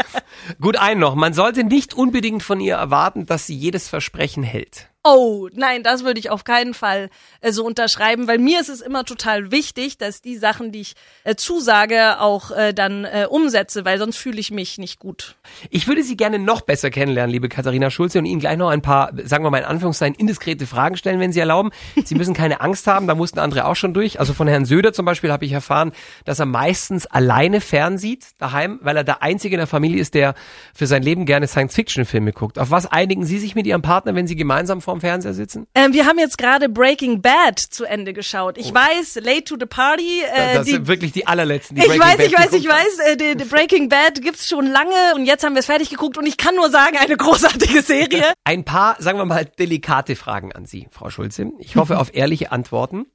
Gut, 0.60 0.76
ein 0.76 0.98
noch. 0.98 1.14
Man 1.14 1.34
sollte 1.34 1.64
nicht 1.64 1.94
unbedingt 1.94 2.42
von 2.42 2.60
ihr 2.60 2.76
erwarten, 2.76 3.26
dass 3.26 3.46
sie 3.46 3.54
jedes 3.54 3.88
Versprechen 3.88 4.42
hält. 4.42 4.88
Oh, 5.04 5.48
nein, 5.54 5.84
das 5.84 6.04
würde 6.04 6.18
ich 6.18 6.28
auf 6.28 6.44
keinen 6.44 6.74
Fall 6.74 7.08
äh, 7.40 7.52
so 7.52 7.64
unterschreiben, 7.64 8.26
weil 8.26 8.38
mir 8.38 8.60
ist 8.60 8.68
es 8.68 8.80
immer 8.80 9.04
total 9.04 9.52
wichtig, 9.52 9.96
dass 9.96 10.20
die 10.20 10.36
Sachen, 10.36 10.72
die 10.72 10.80
ich 10.80 10.94
äh, 11.24 11.36
zusage, 11.36 12.20
auch 12.20 12.50
äh, 12.50 12.74
dann 12.74 13.04
äh, 13.04 13.26
umsetze, 13.30 13.84
weil 13.84 13.98
sonst 13.98 14.16
fühle 14.16 14.38
ich 14.40 14.50
mich 14.50 14.76
nicht 14.76 14.98
gut. 14.98 15.36
Ich 15.70 15.86
würde 15.86 16.02
Sie 16.02 16.16
gerne 16.16 16.38
noch 16.40 16.62
besser 16.62 16.90
kennenlernen, 16.90 17.32
liebe 17.32 17.48
Katharina 17.48 17.90
Schulze, 17.90 18.18
und 18.18 18.26
Ihnen 18.26 18.40
gleich 18.40 18.58
noch 18.58 18.68
ein 18.68 18.82
paar, 18.82 19.12
sagen 19.24 19.44
wir 19.44 19.50
mal 19.50 19.58
in 19.58 19.64
Anführungszeichen, 19.64 20.16
indiskrete 20.16 20.66
Fragen 20.66 20.96
stellen, 20.96 21.20
wenn 21.20 21.32
Sie 21.32 21.40
erlauben. 21.40 21.70
Sie 22.04 22.16
müssen 22.16 22.34
keine 22.34 22.60
Angst 22.60 22.86
haben, 22.88 23.06
da 23.06 23.14
mussten 23.18 23.38
andere 23.38 23.66
auch 23.66 23.76
schon 23.76 23.92
durch. 23.92 24.18
Also 24.18 24.32
von 24.32 24.48
Herrn 24.48 24.64
Söder 24.64 24.92
zum 24.92 25.04
Beispiel 25.04 25.30
habe 25.30 25.44
ich 25.44 25.52
erfahren, 25.52 25.92
dass 26.24 26.38
er 26.38 26.46
meistens 26.46 27.06
alleine 27.06 27.60
fernsieht 27.60 28.24
daheim, 28.38 28.78
weil 28.82 28.96
er 28.96 29.04
der 29.04 29.22
Einzige 29.22 29.56
in 29.56 29.58
der 29.58 29.66
Familie 29.66 30.00
ist, 30.00 30.14
der 30.14 30.34
für 30.74 30.86
sein 30.86 31.02
Leben 31.02 31.26
gerne 31.26 31.46
Science-Fiction-Filme 31.46 32.32
guckt. 32.32 32.58
Auf 32.58 32.70
was 32.70 32.86
einigen 32.86 33.26
Sie 33.26 33.38
sich 33.38 33.54
mit 33.54 33.66
Ihrem 33.66 33.82
Partner, 33.82 34.14
wenn 34.14 34.26
Sie 34.26 34.36
gemeinsam 34.36 34.80
vorm 34.80 35.00
Fernseher 35.00 35.34
sitzen? 35.34 35.66
Ähm, 35.74 35.92
wir 35.92 36.06
haben 36.06 36.18
jetzt 36.18 36.38
gerade 36.38 36.68
Breaking 36.68 37.20
Bad 37.20 37.58
zu 37.58 37.84
Ende 37.84 38.12
geschaut. 38.12 38.56
Ich 38.56 38.70
oh. 38.70 38.74
weiß, 38.74 39.20
Late 39.22 39.44
to 39.44 39.56
the 39.58 39.66
Party. 39.66 40.22
Äh, 40.22 40.54
das 40.54 40.66
die, 40.66 40.72
sind 40.72 40.86
wirklich 40.86 41.12
die 41.12 41.26
allerletzten. 41.26 41.76
Die 41.76 41.82
ich 41.82 41.88
weiß, 41.88 42.16
Bad 42.16 42.26
ich 42.26 42.32
weiß, 42.32 42.52
ich 42.52 42.68
weiß. 42.68 42.98
Äh, 43.06 43.16
die, 43.16 43.36
die 43.36 43.44
Breaking 43.44 43.88
Bad 43.88 44.22
gibt's 44.22 44.48
schon 44.48 44.66
lange 44.66 45.14
und 45.14 45.26
jetzt 45.26 45.44
haben 45.44 45.54
wir 45.54 45.60
es 45.60 45.66
fertig 45.66 45.90
geguckt 45.90 46.16
und 46.16 46.26
ich 46.26 46.36
kann 46.36 46.54
nur 46.54 46.70
sagen, 46.70 46.96
eine 46.96 47.16
großartige 47.16 47.82
Serie. 47.82 48.24
Ein 48.44 48.64
paar, 48.64 48.96
sagen 48.98 49.18
wir 49.18 49.24
mal, 49.24 49.44
delikate 49.44 50.16
Fragen 50.16 50.52
an 50.52 50.66
Sie, 50.66 50.88
Frau 50.90 51.10
Schulze. 51.10 51.50
Ich 51.58 51.76
hoffe 51.76 51.98
auf 52.00 52.14
ehrliche 52.14 52.52
Antworten. 52.52 53.06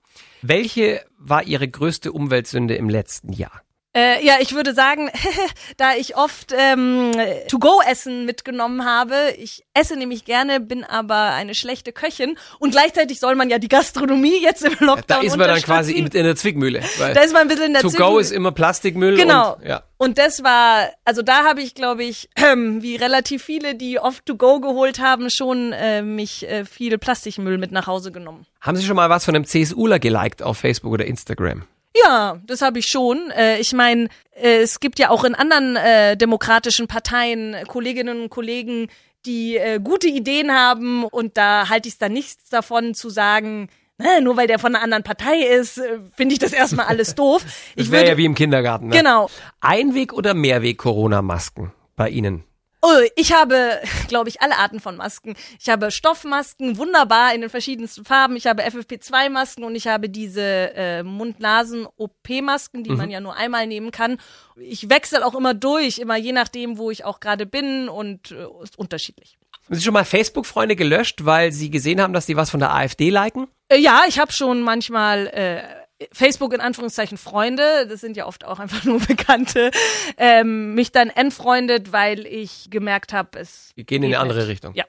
Welche 0.42 1.06
war 1.18 1.44
Ihre 1.44 1.68
größte 1.68 2.12
Umweltsünde 2.12 2.76
im 2.76 2.90
letzten 2.90 3.32
Jahr? 3.32 3.62
Äh, 3.96 4.26
ja, 4.26 4.38
ich 4.40 4.56
würde 4.56 4.74
sagen, 4.74 5.12
da 5.78 5.94
ich 5.94 6.18
oft 6.18 6.52
ähm, 6.58 7.12
To-Go-Essen 7.48 8.26
mitgenommen 8.26 8.86
habe, 8.86 9.16
ich 9.38 9.64
esse 9.76 9.96
nämlich 9.96 10.26
gerne, 10.26 10.60
bin 10.60 10.84
aber 10.84 11.34
eine 11.34 11.54
schlechte 11.54 11.92
Köchin 11.92 12.36
und 12.58 12.72
gleichzeitig 12.72 13.20
soll 13.20 13.36
man 13.36 13.52
ja 13.52 13.60
die 13.60 13.68
Gastronomie 13.68 14.42
jetzt 14.42 14.66
im 14.66 14.74
Lockdown 14.80 15.04
Da 15.08 15.22
ist 15.22 15.38
man 15.38 15.48
dann 15.48 15.62
quasi 15.62 15.94
in, 15.94 16.10
der 16.10 16.36
Zwickmühle. 16.36 16.82
Da 16.98 17.22
ist 17.22 17.34
man 17.34 17.44
ein 17.44 17.48
bisschen 17.48 17.66
in 17.66 17.74
der. 17.74 17.84
To-Go 17.84 18.18
ist 18.18 18.32
immer 18.32 18.52
Plastikmüll. 18.52 19.16
Genau. 19.16 19.54
Und, 19.54 19.66
ja. 19.68 19.84
und 19.98 20.18
das 20.18 20.44
war, 20.44 20.90
also 21.06 21.22
da 21.22 21.44
habe 21.44 21.62
ich, 21.62 21.76
glaube 21.76 22.04
ich, 22.04 22.30
ähm, 22.36 22.82
wie 22.82 22.96
relativ 22.96 23.44
viele, 23.44 23.76
die 23.76 24.00
oft 24.00 24.26
To-Go 24.26 24.60
geholt 24.60 25.00
haben, 25.02 25.30
schon 25.30 25.72
äh, 25.72 26.02
mich 26.02 26.50
äh, 26.50 26.66
viel 26.66 26.98
Plastikmüll 26.98 27.60
mit 27.60 27.72
nach 27.72 27.86
Hause 27.86 28.12
genommen. 28.12 28.48
Haben 28.60 28.76
Sie 28.76 28.86
schon 28.86 28.96
mal 28.96 29.12
was 29.12 29.24
von 29.24 29.36
einem 29.36 29.46
CSUler 29.46 30.00
geliked 30.00 30.42
auf 30.42 30.58
Facebook 30.58 30.94
oder 30.94 31.06
Instagram? 31.06 31.68
Ja, 31.96 32.40
das 32.46 32.62
habe 32.62 32.80
ich 32.80 32.88
schon. 32.88 33.32
Äh, 33.32 33.60
ich 33.60 33.74
meine, 33.74 34.10
äh, 34.36 34.62
es 34.62 34.80
gibt 34.80 35.00
ja 35.00 35.10
auch 35.10 35.24
in 35.24 35.36
anderen 35.36 35.76
äh, 35.76 36.18
demokratischen 36.18 36.88
Parteien 36.88 37.56
Kolleginnen 37.68 38.24
und 38.24 38.30
Kollegen, 38.30 38.88
die 39.26 39.58
äh, 39.58 39.80
gute 39.80 40.08
Ideen 40.08 40.52
haben 40.52 41.04
und 41.04 41.38
da 41.38 41.70
halte 41.70 41.88
ich 41.88 41.94
es 41.96 42.00
dann 42.00 42.14
nichts 42.14 42.50
davon 42.50 42.94
zu 42.94 43.10
sagen, 43.10 43.70
ne, 43.98 44.22
nur 44.22 44.38
weil 44.38 44.48
der 44.48 44.60
von 44.60 44.76
einer 44.76 44.84
anderen 44.84 45.04
Partei 45.04 45.40
ist, 45.44 45.78
äh, 45.78 46.00
finde 46.16 46.34
ich 46.34 46.40
das 46.40 46.54
erstmal 46.54 46.88
alles 46.88 47.16
doof. 47.16 47.46
Ich 47.76 47.92
wäre 47.92 48.08
ja 48.08 48.18
wie 48.18 48.26
im 48.26 48.36
Kindergarten. 48.36 48.88
Ne? 48.88 48.98
Genau. 48.98 49.30
Einweg- 49.62 50.14
oder 50.14 50.34
Mehrweg-Corona-Masken 50.34 51.72
bei 51.96 52.10
Ihnen? 52.10 52.44
Oh, 52.86 53.00
ich 53.16 53.32
habe, 53.32 53.80
glaube 54.10 54.28
ich, 54.28 54.42
alle 54.42 54.58
Arten 54.58 54.82
von 54.82 54.98
Masken. 54.98 55.36
Ich 55.58 55.70
habe 55.70 55.90
Stoffmasken, 55.90 56.78
wunderbar 56.78 57.34
in 57.34 57.40
den 57.40 57.50
verschiedensten 57.50 58.04
Farben. 58.04 58.36
Ich 58.36 58.46
habe 58.46 58.62
FFP2-Masken 58.62 59.64
und 59.64 59.74
ich 59.74 59.88
habe 59.88 60.10
diese 60.10 60.42
äh, 60.76 61.02
Mund-Nasen-OP-Masken, 61.02 62.84
die 62.84 62.90
mhm. 62.90 62.98
man 62.98 63.10
ja 63.10 63.22
nur 63.22 63.38
einmal 63.38 63.68
nehmen 63.68 63.92
kann. 63.92 64.18
Ich 64.58 64.90
wechsle 64.90 65.26
auch 65.26 65.34
immer 65.34 65.54
durch, 65.54 65.98
immer 65.98 66.18
je 66.18 66.34
nachdem, 66.34 66.78
wo 66.78 66.92
ich 66.92 67.06
auch 67.06 67.22
gerade 67.22 67.46
bin 67.46 67.88
und 67.88 68.32
äh, 68.32 68.48
ist 68.62 68.78
unterschiedlich. 68.78 69.38
Haben 69.66 69.76
Sie 69.76 69.82
schon 69.82 69.94
mal 69.94 70.04
Facebook-Freunde 70.04 70.76
gelöscht, 70.76 71.24
weil 71.24 71.54
Sie 71.54 71.70
gesehen 71.70 72.02
haben, 72.02 72.12
dass 72.12 72.26
die 72.26 72.36
was 72.36 72.50
von 72.50 72.60
der 72.60 72.74
AfD 72.74 73.10
liken? 73.10 73.48
Äh, 73.70 73.78
ja, 73.78 74.02
ich 74.10 74.20
habe 74.20 74.34
schon 74.34 74.62
manchmal 74.62 75.28
äh, 75.28 75.83
Facebook 76.12 76.54
in 76.54 76.62
Anführungszeichen 76.62 77.18
Freunde, 77.18 77.88
das 77.88 78.02
sind 78.02 78.18
ja 78.18 78.26
oft 78.26 78.46
auch 78.46 78.60
einfach 78.60 78.84
nur 78.84 79.00
Bekannte, 79.08 79.72
ähm, 80.18 80.74
mich 80.74 80.92
dann 80.92 81.10
entfreundet, 81.10 81.92
weil 81.92 82.26
ich 82.26 82.70
gemerkt 82.70 83.14
habe, 83.14 83.40
es. 83.40 83.72
Wir 83.76 83.84
gehen 83.84 84.04
in 84.04 84.14
eine 84.14 84.20
andere 84.20 84.40
nicht. 84.40 84.50
Richtung. 84.50 84.74
Ja. 84.76 84.86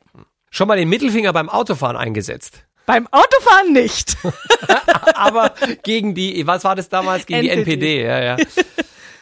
Schon 0.50 0.68
mal 0.68 0.76
den 0.76 0.88
Mittelfinger 0.88 1.32
beim 1.32 1.49
Autofahren 1.49 1.96
eingesetzt. 1.96 2.64
Beim 2.87 3.08
Autofahren 3.11 3.73
nicht. 3.73 4.16
Aber 5.14 5.54
gegen 5.82 6.14
die, 6.14 6.46
was 6.46 6.64
war 6.64 6.76
das 6.76 6.88
damals? 6.88 7.26
Gegen 7.26 7.49
NPD. 7.49 7.76
die 7.76 8.00
NPD, 8.00 8.04
ja, 8.04 8.23
ja. 8.23 8.37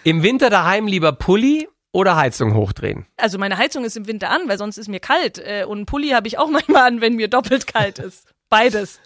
Im 0.05 0.23
Winter 0.23 0.51
daheim 0.51 0.87
lieber 0.89 1.13
Pulli 1.13 1.69
oder 1.93 2.17
Heizung 2.17 2.55
hochdrehen? 2.55 3.07
Also 3.17 3.39
meine 3.39 3.59
Heizung 3.59 3.85
ist 3.85 3.97
im 3.97 4.09
Winter 4.09 4.31
an, 4.31 4.49
weil 4.49 4.59
sonst 4.59 4.79
ist 4.79 4.89
mir 4.89 4.99
kalt. 4.99 5.39
Äh, 5.39 5.65
und 5.67 5.79
einen 5.79 5.87
Pulli 5.87 6.09
habe 6.11 6.27
ich 6.27 6.39
auch 6.39 6.49
manchmal 6.51 6.83
an, 6.89 7.01
wenn 7.01 7.15
mir 7.15 7.29
doppelt 7.29 7.67
kalt 7.67 7.99
ist. 7.99 8.27
Beides. 8.49 9.01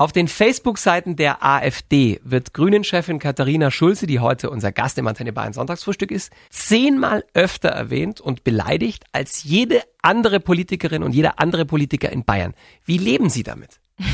Auf 0.00 0.12
den 0.12 0.28
Facebook-Seiten 0.28 1.14
der 1.16 1.44
AfD 1.44 2.20
wird 2.24 2.54
Grünen-Chefin 2.54 3.18
Katharina 3.18 3.70
Schulze, 3.70 4.06
die 4.06 4.18
heute 4.18 4.48
unser 4.48 4.72
Gast 4.72 4.96
im 4.96 5.06
Antenne 5.06 5.34
Bayern 5.34 5.52
Sonntagsfrühstück 5.52 6.10
ist, 6.10 6.32
zehnmal 6.48 7.22
öfter 7.34 7.68
erwähnt 7.68 8.18
und 8.18 8.42
beleidigt 8.42 9.04
als 9.12 9.44
jede 9.44 9.82
andere 10.00 10.40
Politikerin 10.40 11.02
und 11.02 11.14
jeder 11.14 11.38
andere 11.38 11.66
Politiker 11.66 12.10
in 12.10 12.24
Bayern. 12.24 12.54
Wie 12.86 12.96
leben 12.96 13.28
Sie 13.28 13.42
damit? 13.42 13.78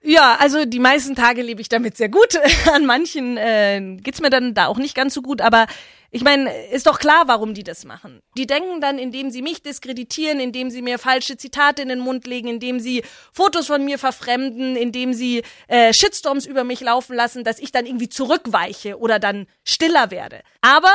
Ja, 0.00 0.36
also 0.38 0.64
die 0.64 0.78
meisten 0.78 1.16
Tage 1.16 1.42
lebe 1.42 1.60
ich 1.60 1.68
damit 1.68 1.96
sehr 1.96 2.08
gut. 2.08 2.38
An 2.72 2.86
manchen 2.86 3.36
äh, 3.36 3.96
geht's 4.00 4.20
mir 4.20 4.30
dann 4.30 4.54
da 4.54 4.66
auch 4.66 4.78
nicht 4.78 4.94
ganz 4.94 5.12
so 5.12 5.22
gut, 5.22 5.40
aber 5.40 5.66
ich 6.10 6.22
meine, 6.22 6.50
ist 6.68 6.86
doch 6.86 6.98
klar, 6.98 7.24
warum 7.26 7.52
die 7.52 7.64
das 7.64 7.84
machen. 7.84 8.20
Die 8.36 8.46
denken 8.46 8.80
dann, 8.80 8.98
indem 8.98 9.30
sie 9.30 9.42
mich 9.42 9.62
diskreditieren, 9.62 10.40
indem 10.40 10.70
sie 10.70 10.80
mir 10.80 10.98
falsche 10.98 11.36
Zitate 11.36 11.82
in 11.82 11.88
den 11.88 11.98
Mund 11.98 12.26
legen, 12.26 12.48
indem 12.48 12.80
sie 12.80 13.02
Fotos 13.32 13.66
von 13.66 13.84
mir 13.84 13.98
verfremden, 13.98 14.74
indem 14.74 15.12
sie 15.12 15.42
äh, 15.66 15.92
Shitstorms 15.92 16.46
über 16.46 16.64
mich 16.64 16.80
laufen 16.80 17.14
lassen, 17.14 17.44
dass 17.44 17.58
ich 17.58 17.72
dann 17.72 17.84
irgendwie 17.84 18.08
zurückweiche 18.08 18.98
oder 18.98 19.18
dann 19.18 19.46
stiller 19.64 20.10
werde. 20.10 20.40
Aber 20.62 20.92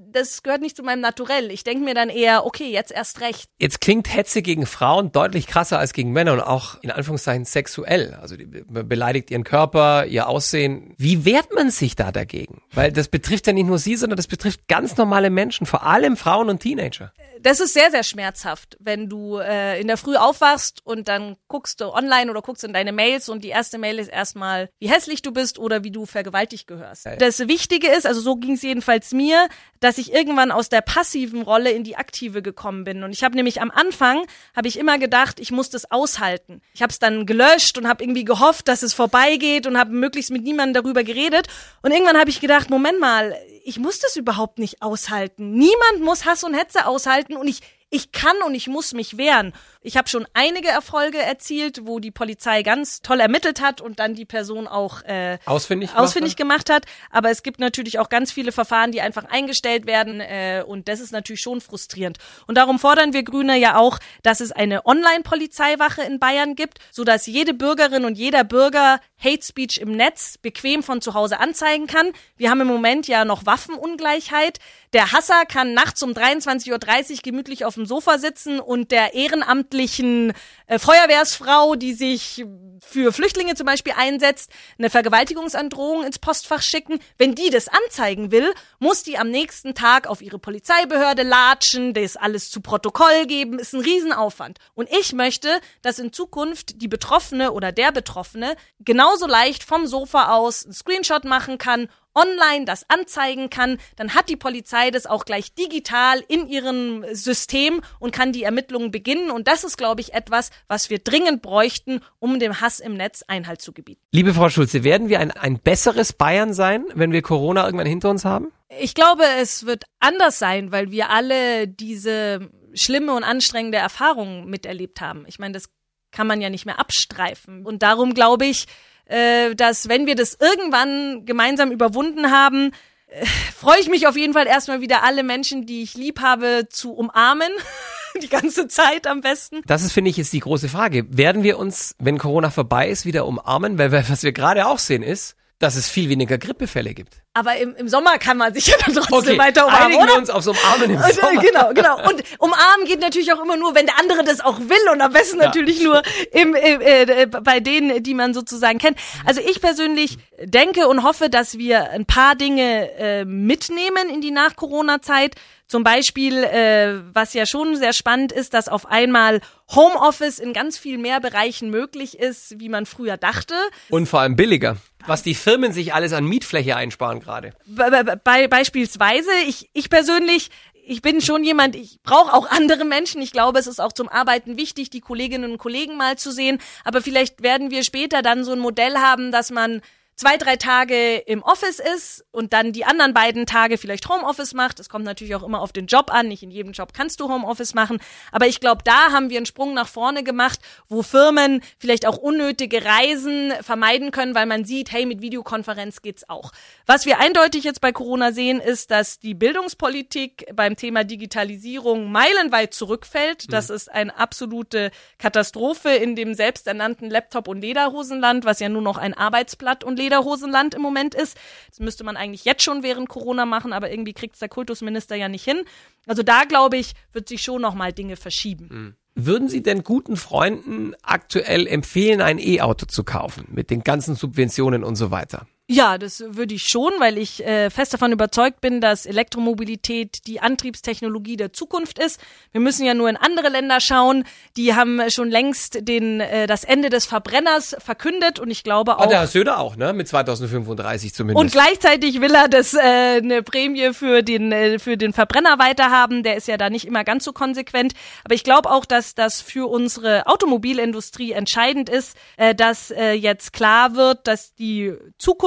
das 0.00 0.42
gehört 0.42 0.62
nicht 0.62 0.76
zu 0.76 0.82
meinem 0.82 1.00
Naturell. 1.00 1.50
Ich 1.50 1.62
denke 1.62 1.84
mir 1.84 1.94
dann 1.94 2.08
eher, 2.08 2.46
okay, 2.46 2.70
jetzt 2.70 2.90
erst 2.90 3.20
recht. 3.20 3.50
Jetzt 3.58 3.82
klingt 3.82 4.14
Hetze 4.14 4.40
gegen 4.40 4.64
Frauen 4.64 5.12
deutlich 5.12 5.46
krasser 5.46 5.78
als 5.78 5.92
gegen 5.92 6.12
Männer 6.12 6.32
und 6.32 6.40
auch 6.40 6.82
in 6.82 6.90
Anführungszeichen 6.90 7.44
sexuell. 7.44 8.14
Also 8.14 8.36
die 8.36 8.46
beleidigt 8.46 9.30
ihren 9.30 9.44
Körper, 9.44 10.06
ihr 10.06 10.26
Aussehen. 10.26 10.94
Wie 10.96 11.26
wehrt 11.26 11.52
man 11.54 11.70
sich 11.70 11.96
da 11.96 12.12
dagegen? 12.12 12.62
Weil 12.72 12.92
das 12.92 13.08
betrifft 13.08 13.46
ja 13.46 13.52
nicht 13.52 13.66
nur 13.66 13.78
sie, 13.78 13.96
sondern 13.96 14.16
das 14.16 14.26
betrifft 14.26 14.53
betrifft 14.54 14.68
ganz 14.68 14.96
normale 14.96 15.30
Menschen, 15.30 15.66
vor 15.66 15.84
allem 15.84 16.16
Frauen 16.16 16.48
und 16.48 16.60
Teenager. 16.60 17.12
Das 17.40 17.60
ist 17.60 17.74
sehr, 17.74 17.90
sehr 17.90 18.04
schmerzhaft, 18.04 18.76
wenn 18.80 19.08
du 19.08 19.38
äh, 19.38 19.78
in 19.80 19.86
der 19.86 19.98
Früh 19.98 20.16
aufwachst 20.16 20.80
und 20.84 21.08
dann 21.08 21.36
guckst 21.46 21.80
du 21.80 21.92
online 21.92 22.30
oder 22.30 22.40
guckst 22.40 22.64
in 22.64 22.72
deine 22.72 22.92
Mails 22.92 23.28
und 23.28 23.44
die 23.44 23.48
erste 23.48 23.76
Mail 23.76 23.98
ist 23.98 24.08
erstmal, 24.08 24.70
wie 24.78 24.88
hässlich 24.88 25.20
du 25.20 25.30
bist 25.30 25.58
oder 25.58 25.84
wie 25.84 25.90
du 25.90 26.06
vergewaltigt 26.06 26.66
gehörst. 26.66 27.04
Ja. 27.04 27.16
Das 27.16 27.40
Wichtige 27.40 27.88
ist, 27.88 28.06
also 28.06 28.20
so 28.20 28.36
ging 28.36 28.54
es 28.54 28.62
jedenfalls 28.62 29.12
mir, 29.12 29.48
dass 29.80 29.98
ich 29.98 30.14
irgendwann 30.14 30.50
aus 30.50 30.70
der 30.70 30.80
passiven 30.80 31.42
Rolle 31.42 31.70
in 31.70 31.84
die 31.84 31.96
aktive 31.96 32.40
gekommen 32.40 32.84
bin. 32.84 33.02
Und 33.02 33.12
ich 33.12 33.22
habe 33.22 33.36
nämlich 33.36 33.60
am 33.60 33.70
Anfang, 33.70 34.24
habe 34.56 34.68
ich 34.68 34.78
immer 34.78 34.98
gedacht, 34.98 35.38
ich 35.38 35.50
muss 35.50 35.68
das 35.68 35.90
aushalten. 35.90 36.62
Ich 36.72 36.80
habe 36.80 36.90
es 36.90 36.98
dann 36.98 37.26
gelöscht 37.26 37.76
und 37.76 37.86
habe 37.86 38.02
irgendwie 38.02 38.24
gehofft, 38.24 38.68
dass 38.68 38.82
es 38.82 38.94
vorbeigeht 38.94 39.66
und 39.66 39.76
habe 39.76 39.92
möglichst 39.92 40.30
mit 40.30 40.44
niemandem 40.44 40.82
darüber 40.82 41.04
geredet. 41.04 41.48
Und 41.82 41.90
irgendwann 41.90 42.18
habe 42.18 42.30
ich 42.30 42.40
gedacht, 42.40 42.70
Moment 42.70 43.00
mal, 43.00 43.36
ich 43.64 43.78
muss 43.78 43.98
das 43.98 44.16
überhaupt 44.16 44.43
nicht 44.56 44.82
aushalten. 44.82 45.52
Niemand 45.52 46.00
muss 46.00 46.24
Hass 46.24 46.44
und 46.44 46.54
Hetze 46.54 46.86
aushalten 46.86 47.36
und 47.36 47.48
ich, 47.48 47.60
ich 47.94 48.10
kann 48.10 48.36
und 48.44 48.56
ich 48.56 48.66
muss 48.66 48.92
mich 48.92 49.18
wehren. 49.18 49.52
Ich 49.80 49.96
habe 49.96 50.08
schon 50.08 50.26
einige 50.34 50.66
Erfolge 50.66 51.18
erzielt, 51.18 51.86
wo 51.86 52.00
die 52.00 52.10
Polizei 52.10 52.64
ganz 52.64 53.02
toll 53.02 53.20
ermittelt 53.20 53.60
hat 53.60 53.80
und 53.80 54.00
dann 54.00 54.14
die 54.14 54.24
Person 54.24 54.66
auch 54.66 55.02
äh, 55.02 55.38
ausfindig, 55.44 55.94
ausfindig 55.94 56.34
gemacht 56.34 56.70
hat. 56.70 56.86
Aber 57.12 57.30
es 57.30 57.44
gibt 57.44 57.60
natürlich 57.60 58.00
auch 58.00 58.08
ganz 58.08 58.32
viele 58.32 58.50
Verfahren, 58.50 58.90
die 58.90 59.00
einfach 59.00 59.26
eingestellt 59.26 59.86
werden 59.86 60.20
äh, 60.20 60.64
und 60.66 60.88
das 60.88 60.98
ist 60.98 61.12
natürlich 61.12 61.40
schon 61.40 61.60
frustrierend. 61.60 62.18
Und 62.48 62.58
darum 62.58 62.80
fordern 62.80 63.12
wir 63.12 63.22
Grüne 63.22 63.56
ja 63.58 63.76
auch, 63.76 64.00
dass 64.24 64.40
es 64.40 64.50
eine 64.50 64.84
Online-Polizeiwache 64.86 66.02
in 66.02 66.18
Bayern 66.18 66.56
gibt, 66.56 66.78
so 66.90 67.04
dass 67.04 67.26
jede 67.26 67.54
Bürgerin 67.54 68.04
und 68.04 68.18
jeder 68.18 68.42
Bürger 68.42 68.98
Hate 69.22 69.44
Speech 69.44 69.78
im 69.78 69.92
Netz 69.92 70.36
bequem 70.38 70.82
von 70.82 71.00
zu 71.00 71.14
Hause 71.14 71.38
anzeigen 71.38 71.86
kann. 71.86 72.10
Wir 72.36 72.50
haben 72.50 72.60
im 72.60 72.66
Moment 72.66 73.06
ja 73.06 73.24
noch 73.24 73.46
Waffenungleichheit. 73.46 74.58
Der 74.92 75.12
Hasser 75.12 75.44
kann 75.46 75.74
nachts 75.74 76.02
um 76.02 76.10
23.30 76.10 76.70
Uhr 77.12 77.18
gemütlich 77.22 77.64
auf 77.64 77.74
dem 77.74 77.83
Sofa 77.86 78.18
sitzen 78.18 78.60
und 78.60 78.90
der 78.90 79.14
Ehrenamt 79.14 79.44
ehrenamtlichen 79.44 80.32
äh, 80.66 80.78
Feuerwehrsfrau, 80.78 81.74
die 81.74 81.94
sich 81.94 82.44
für 82.80 83.12
Flüchtlinge 83.12 83.54
zum 83.54 83.66
Beispiel 83.66 83.94
einsetzt, 83.96 84.50
eine 84.78 84.90
Vergewaltigungsandrohung 84.90 86.04
ins 86.04 86.18
Postfach 86.18 86.62
schicken. 86.62 86.98
Wenn 87.18 87.34
die 87.34 87.50
das 87.50 87.68
anzeigen 87.68 88.30
will, 88.30 88.52
muss 88.78 89.02
die 89.02 89.18
am 89.18 89.30
nächsten 89.30 89.74
Tag 89.74 90.06
auf 90.06 90.20
ihre 90.20 90.38
Polizeibehörde 90.38 91.22
latschen, 91.22 91.94
das 91.94 92.16
alles 92.16 92.50
zu 92.50 92.60
Protokoll 92.60 93.26
geben, 93.26 93.58
ist 93.58 93.74
ein 93.74 93.80
Riesenaufwand. 93.80 94.58
Und 94.74 94.90
ich 94.90 95.12
möchte, 95.12 95.60
dass 95.82 95.98
in 95.98 96.12
Zukunft 96.12 96.82
die 96.82 96.88
Betroffene 96.88 97.52
oder 97.52 97.72
der 97.72 97.92
Betroffene 97.92 98.56
genauso 98.80 99.26
leicht 99.26 99.64
vom 99.64 99.86
Sofa 99.86 100.34
aus 100.34 100.64
einen 100.64 100.74
Screenshot 100.74 101.24
machen 101.24 101.58
kann 101.58 101.88
online 102.14 102.64
das 102.64 102.88
anzeigen 102.88 103.50
kann, 103.50 103.78
dann 103.96 104.14
hat 104.14 104.28
die 104.28 104.36
Polizei 104.36 104.90
das 104.90 105.06
auch 105.06 105.24
gleich 105.24 105.54
digital 105.54 106.22
in 106.28 106.48
ihrem 106.48 107.04
System 107.12 107.82
und 107.98 108.12
kann 108.12 108.32
die 108.32 108.42
Ermittlungen 108.42 108.90
beginnen. 108.90 109.30
Und 109.30 109.48
das 109.48 109.64
ist, 109.64 109.76
glaube 109.76 110.00
ich, 110.00 110.14
etwas, 110.14 110.50
was 110.68 110.90
wir 110.90 110.98
dringend 110.98 111.42
bräuchten, 111.42 112.00
um 112.18 112.38
dem 112.38 112.60
Hass 112.60 112.80
im 112.80 112.96
Netz 112.96 113.24
Einhalt 113.26 113.60
zu 113.60 113.72
gebieten. 113.72 114.00
Liebe 114.12 114.34
Frau 114.34 114.48
Schulze, 114.48 114.84
werden 114.84 115.08
wir 115.08 115.20
ein, 115.20 115.30
ein 115.30 115.58
besseres 115.58 116.12
Bayern 116.12 116.54
sein, 116.54 116.84
wenn 116.94 117.12
wir 117.12 117.22
Corona 117.22 117.64
irgendwann 117.64 117.86
hinter 117.86 118.10
uns 118.10 118.24
haben? 118.24 118.52
Ich 118.80 118.94
glaube, 118.94 119.24
es 119.40 119.66
wird 119.66 119.84
anders 120.00 120.38
sein, 120.38 120.72
weil 120.72 120.90
wir 120.90 121.10
alle 121.10 121.68
diese 121.68 122.50
schlimme 122.74 123.12
und 123.14 123.24
anstrengende 123.24 123.78
Erfahrung 123.78 124.46
miterlebt 124.46 125.00
haben. 125.00 125.24
Ich 125.26 125.38
meine, 125.38 125.52
das 125.52 125.68
kann 126.10 126.26
man 126.26 126.40
ja 126.40 126.50
nicht 126.50 126.66
mehr 126.66 126.78
abstreifen. 126.78 127.66
Und 127.66 127.82
darum 127.82 128.14
glaube 128.14 128.46
ich, 128.46 128.66
äh, 129.06 129.54
dass 129.54 129.88
wenn 129.88 130.06
wir 130.06 130.14
das 130.14 130.36
irgendwann 130.38 131.24
gemeinsam 131.26 131.70
überwunden 131.70 132.30
haben, 132.30 132.72
äh, 133.08 133.24
freue 133.56 133.80
ich 133.80 133.88
mich 133.88 134.06
auf 134.06 134.16
jeden 134.16 134.32
Fall 134.32 134.46
erstmal 134.46 134.80
wieder 134.80 135.04
alle 135.04 135.22
Menschen, 135.22 135.66
die 135.66 135.82
ich 135.82 135.94
lieb 135.94 136.20
habe, 136.20 136.66
zu 136.70 136.92
umarmen. 136.92 137.50
die 138.22 138.28
ganze 138.28 138.68
Zeit 138.68 139.06
am 139.06 139.20
besten. 139.20 139.62
Das 139.66 139.82
ist, 139.82 139.92
finde 139.92 140.10
ich, 140.10 140.16
jetzt 140.16 140.32
die 140.32 140.40
große 140.40 140.68
Frage. 140.68 141.04
Werden 141.08 141.42
wir 141.42 141.58
uns, 141.58 141.96
wenn 141.98 142.18
Corona 142.18 142.50
vorbei 142.50 142.88
ist, 142.88 143.06
wieder 143.06 143.26
umarmen? 143.26 143.76
Weil 143.78 143.90
was 143.92 144.22
wir 144.22 144.32
gerade 144.32 144.66
auch 144.66 144.78
sehen 144.78 145.02
ist, 145.02 145.34
dass 145.58 145.74
es 145.74 145.88
viel 145.88 146.08
weniger 146.08 146.38
Grippefälle 146.38 146.94
gibt. 146.94 147.23
Aber 147.36 147.56
im, 147.56 147.74
im 147.74 147.88
Sommer 147.88 148.16
kann 148.18 148.36
man 148.36 148.54
sich 148.54 148.68
ja 148.68 148.76
dann 148.86 148.94
trotzdem 148.94 149.16
Okay, 149.34 149.38
weiter 149.38 149.66
umarmen, 149.66 149.86
einigen 149.86 150.02
oder? 150.04 150.12
wir 150.12 150.18
uns 150.18 150.30
aufs 150.30 150.46
Umarmen 150.46 150.90
im 150.90 150.96
Und, 150.96 151.02
äh, 151.02 151.12
Sommer. 151.14 151.42
Genau, 151.42 151.74
genau. 151.74 152.08
Und 152.08 152.22
umarmen 152.38 152.86
geht 152.86 153.00
natürlich 153.00 153.32
auch 153.32 153.42
immer 153.42 153.56
nur, 153.56 153.74
wenn 153.74 153.86
der 153.86 153.98
andere 153.98 154.22
das 154.22 154.40
auch 154.40 154.60
will 154.60 154.88
und 154.92 155.00
am 155.00 155.12
besten 155.12 155.38
Ja. 155.40 155.46
natürlich 155.46 155.82
nur 155.82 156.00
im, 156.30 156.54
im, 156.54 156.80
äh, 156.80 157.26
bei 157.26 157.58
denen, 157.58 158.02
die 158.04 158.14
man 158.14 158.34
sozusagen 158.34 158.78
kennt. 158.78 158.98
Also 159.26 159.40
ich 159.40 159.60
persönlich 159.60 160.16
denke 160.44 160.86
und 160.86 161.02
hoffe, 161.02 161.28
dass 161.28 161.58
wir 161.58 161.90
ein 161.90 162.06
paar 162.06 162.36
Dinge 162.36 162.92
äh, 162.98 163.24
mitnehmen 163.24 164.08
in 164.12 164.20
die 164.20 164.30
Nach-Corona-Zeit. 164.30 165.34
Zum 165.66 165.82
Beispiel, 165.82 166.44
äh, 166.44 167.00
was 167.14 167.32
ja 167.34 167.46
schon 167.46 167.74
sehr 167.76 167.94
spannend 167.94 168.30
ist, 168.32 168.54
dass 168.54 168.68
auf 168.68 168.86
einmal 168.86 169.40
Homeoffice 169.74 170.38
in 170.38 170.52
ganz 170.52 170.76
viel 170.78 170.98
mehr 170.98 171.20
Bereichen 171.20 171.70
möglich 171.70 172.18
ist, 172.18 172.60
wie 172.60 172.68
man 172.68 172.84
früher 172.86 173.16
dachte. 173.16 173.54
Und 173.88 174.06
vor 174.06 174.20
allem 174.20 174.36
billiger. 174.36 174.76
Was 175.06 175.22
die 175.22 175.34
Firmen 175.34 175.72
sich 175.72 175.92
alles 175.94 176.12
an 176.12 176.24
Mietfläche 176.24 176.76
einsparen 176.76 177.20
gerade. 177.24 177.52
Be 177.66 177.90
be 177.90 178.20
bei, 178.22 178.46
beispielsweise, 178.46 179.30
ich, 179.46 179.68
ich 179.72 179.90
persönlich, 179.90 180.50
ich 180.86 181.02
bin 181.02 181.20
schon 181.20 181.42
jemand, 181.42 181.74
ich 181.74 182.00
brauche 182.02 182.32
auch 182.32 182.50
andere 182.50 182.84
Menschen. 182.84 183.22
Ich 183.22 183.32
glaube, 183.32 183.58
es 183.58 183.66
ist 183.66 183.80
auch 183.80 183.92
zum 183.92 184.08
Arbeiten 184.08 184.56
wichtig, 184.56 184.90
die 184.90 185.00
Kolleginnen 185.00 185.52
und 185.52 185.58
Kollegen 185.58 185.96
mal 185.96 186.16
zu 186.16 186.30
sehen. 186.30 186.58
Aber 186.84 187.02
vielleicht 187.02 187.42
werden 187.42 187.70
wir 187.70 187.82
später 187.82 188.22
dann 188.22 188.44
so 188.44 188.52
ein 188.52 188.60
Modell 188.60 188.96
haben, 188.96 189.32
dass 189.32 189.50
man 189.50 189.80
zwei, 190.16 190.36
drei 190.36 190.56
Tage 190.56 191.16
im 191.16 191.42
Office 191.42 191.80
ist 191.80 192.24
und 192.30 192.52
dann 192.52 192.72
die 192.72 192.84
anderen 192.84 193.14
beiden 193.14 193.46
Tage 193.46 193.78
vielleicht 193.78 194.08
Homeoffice 194.08 194.54
macht. 194.54 194.78
Es 194.80 194.88
kommt 194.88 195.04
natürlich 195.04 195.34
auch 195.34 195.42
immer 195.42 195.60
auf 195.60 195.72
den 195.72 195.86
Job 195.86 196.12
an. 196.12 196.28
Nicht 196.28 196.42
in 196.42 196.50
jedem 196.50 196.72
Job 196.72 196.92
kannst 196.94 197.20
du 197.20 197.28
Homeoffice 197.28 197.74
machen. 197.74 197.98
Aber 198.30 198.46
ich 198.46 198.60
glaube, 198.60 198.82
da 198.84 199.12
haben 199.12 199.30
wir 199.30 199.38
einen 199.38 199.46
Sprung 199.46 199.74
nach 199.74 199.88
vorne 199.88 200.22
gemacht, 200.22 200.60
wo 200.88 201.02
Firmen 201.02 201.62
vielleicht 201.78 202.06
auch 202.06 202.16
unnötige 202.16 202.84
Reisen 202.84 203.52
vermeiden 203.62 204.10
können, 204.10 204.34
weil 204.34 204.46
man 204.46 204.64
sieht, 204.64 204.92
hey, 204.92 205.06
mit 205.06 205.20
Videokonferenz 205.20 206.02
geht's 206.02 206.28
auch. 206.28 206.52
Was 206.86 207.06
wir 207.06 207.18
eindeutig 207.18 207.64
jetzt 207.64 207.80
bei 207.80 207.92
Corona 207.92 208.32
sehen, 208.32 208.60
ist, 208.60 208.90
dass 208.90 209.18
die 209.18 209.34
Bildungspolitik 209.34 210.46
beim 210.54 210.76
Thema 210.76 211.04
Digitalisierung 211.04 212.12
meilenweit 212.12 212.74
zurückfällt. 212.74 213.52
Das 213.52 213.70
ist 213.70 213.90
eine 213.90 214.16
absolute 214.16 214.90
Katastrophe 215.18 215.90
in 215.90 216.14
dem 216.14 216.34
selbsternannten 216.34 217.10
Laptop- 217.10 217.48
und 217.48 217.60
Lederhosenland, 217.60 218.44
was 218.44 218.60
ja 218.60 218.68
nur 218.68 218.82
noch 218.82 218.96
ein 218.96 219.14
Arbeitsblatt 219.14 219.82
und 219.84 219.98
Lederhosenland 220.04 220.74
im 220.74 220.82
Moment 220.82 221.14
ist. 221.14 221.36
Das 221.68 221.80
müsste 221.80 222.04
man 222.04 222.16
eigentlich 222.16 222.44
jetzt 222.44 222.62
schon 222.62 222.82
während 222.82 223.08
Corona 223.08 223.46
machen, 223.46 223.72
aber 223.72 223.90
irgendwie 223.90 224.12
kriegt's 224.12 224.38
der 224.38 224.48
Kultusminister 224.48 225.16
ja 225.16 225.28
nicht 225.28 225.44
hin. 225.44 225.62
Also 226.06 226.22
da, 226.22 226.44
glaube 226.44 226.76
ich, 226.76 226.92
wird 227.12 227.28
sich 227.28 227.42
schon 227.42 227.62
noch 227.62 227.74
mal 227.74 227.92
Dinge 227.92 228.16
verschieben. 228.16 228.96
Würden 229.14 229.48
Sie 229.48 229.62
denn 229.62 229.84
guten 229.84 230.16
Freunden 230.16 230.94
aktuell 231.02 231.66
empfehlen, 231.66 232.20
ein 232.20 232.38
E-Auto 232.38 232.86
zu 232.86 233.04
kaufen? 233.04 233.46
Mit 233.48 233.70
den 233.70 233.84
ganzen 233.84 234.16
Subventionen 234.16 234.82
und 234.82 234.96
so 234.96 235.10
weiter? 235.10 235.46
Ja, 235.66 235.96
das 235.96 236.22
würde 236.26 236.54
ich 236.54 236.64
schon, 236.68 236.92
weil 236.98 237.16
ich 237.16 237.42
äh, 237.42 237.70
fest 237.70 237.94
davon 237.94 238.12
überzeugt 238.12 238.60
bin, 238.60 238.82
dass 238.82 239.06
Elektromobilität 239.06 240.26
die 240.26 240.40
Antriebstechnologie 240.40 241.36
der 241.38 241.54
Zukunft 241.54 241.98
ist. 241.98 242.20
Wir 242.52 242.60
müssen 242.60 242.84
ja 242.84 242.92
nur 242.92 243.08
in 243.08 243.16
andere 243.16 243.48
Länder 243.48 243.80
schauen. 243.80 244.24
Die 244.58 244.74
haben 244.74 245.00
schon 245.10 245.30
längst 245.30 245.88
den, 245.88 246.20
äh, 246.20 246.46
das 246.46 246.64
Ende 246.64 246.90
des 246.90 247.06
Verbrenners 247.06 247.76
verkündet 247.78 248.38
und 248.38 248.50
ich 248.50 248.62
glaube 248.62 248.98
Ah, 248.98 249.04
auch. 249.04 249.08
der 249.08 249.20
Herr 249.20 249.26
Söder 249.26 249.58
auch, 249.58 249.76
ne? 249.76 249.94
Mit 249.94 250.06
2035 250.06 251.14
zumindest. 251.14 251.42
Und 251.42 251.52
gleichzeitig 251.52 252.20
will 252.20 252.34
er 252.34 252.48
das 252.48 252.74
äh, 252.74 252.78
eine 253.22 253.42
Prämie 253.42 253.94
für 253.94 254.22
den 254.22 254.52
äh, 254.52 254.78
für 254.78 254.98
den 254.98 255.14
Verbrenner 255.14 255.58
weiterhaben. 255.58 256.22
Der 256.24 256.36
ist 256.36 256.46
ja 256.46 256.58
da 256.58 256.68
nicht 256.68 256.86
immer 256.86 257.04
ganz 257.04 257.24
so 257.24 257.32
konsequent. 257.32 257.94
Aber 258.24 258.34
ich 258.34 258.44
glaube 258.44 258.70
auch, 258.70 258.84
dass 258.84 259.14
das 259.14 259.40
für 259.40 259.66
unsere 259.70 260.26
Automobilindustrie 260.26 261.32
entscheidend 261.32 261.88
ist, 261.88 262.18
äh, 262.36 262.54
dass 262.54 262.90
äh, 262.90 263.12
jetzt 263.12 263.54
klar 263.54 263.96
wird, 263.96 264.26
dass 264.26 264.54
die 264.54 264.92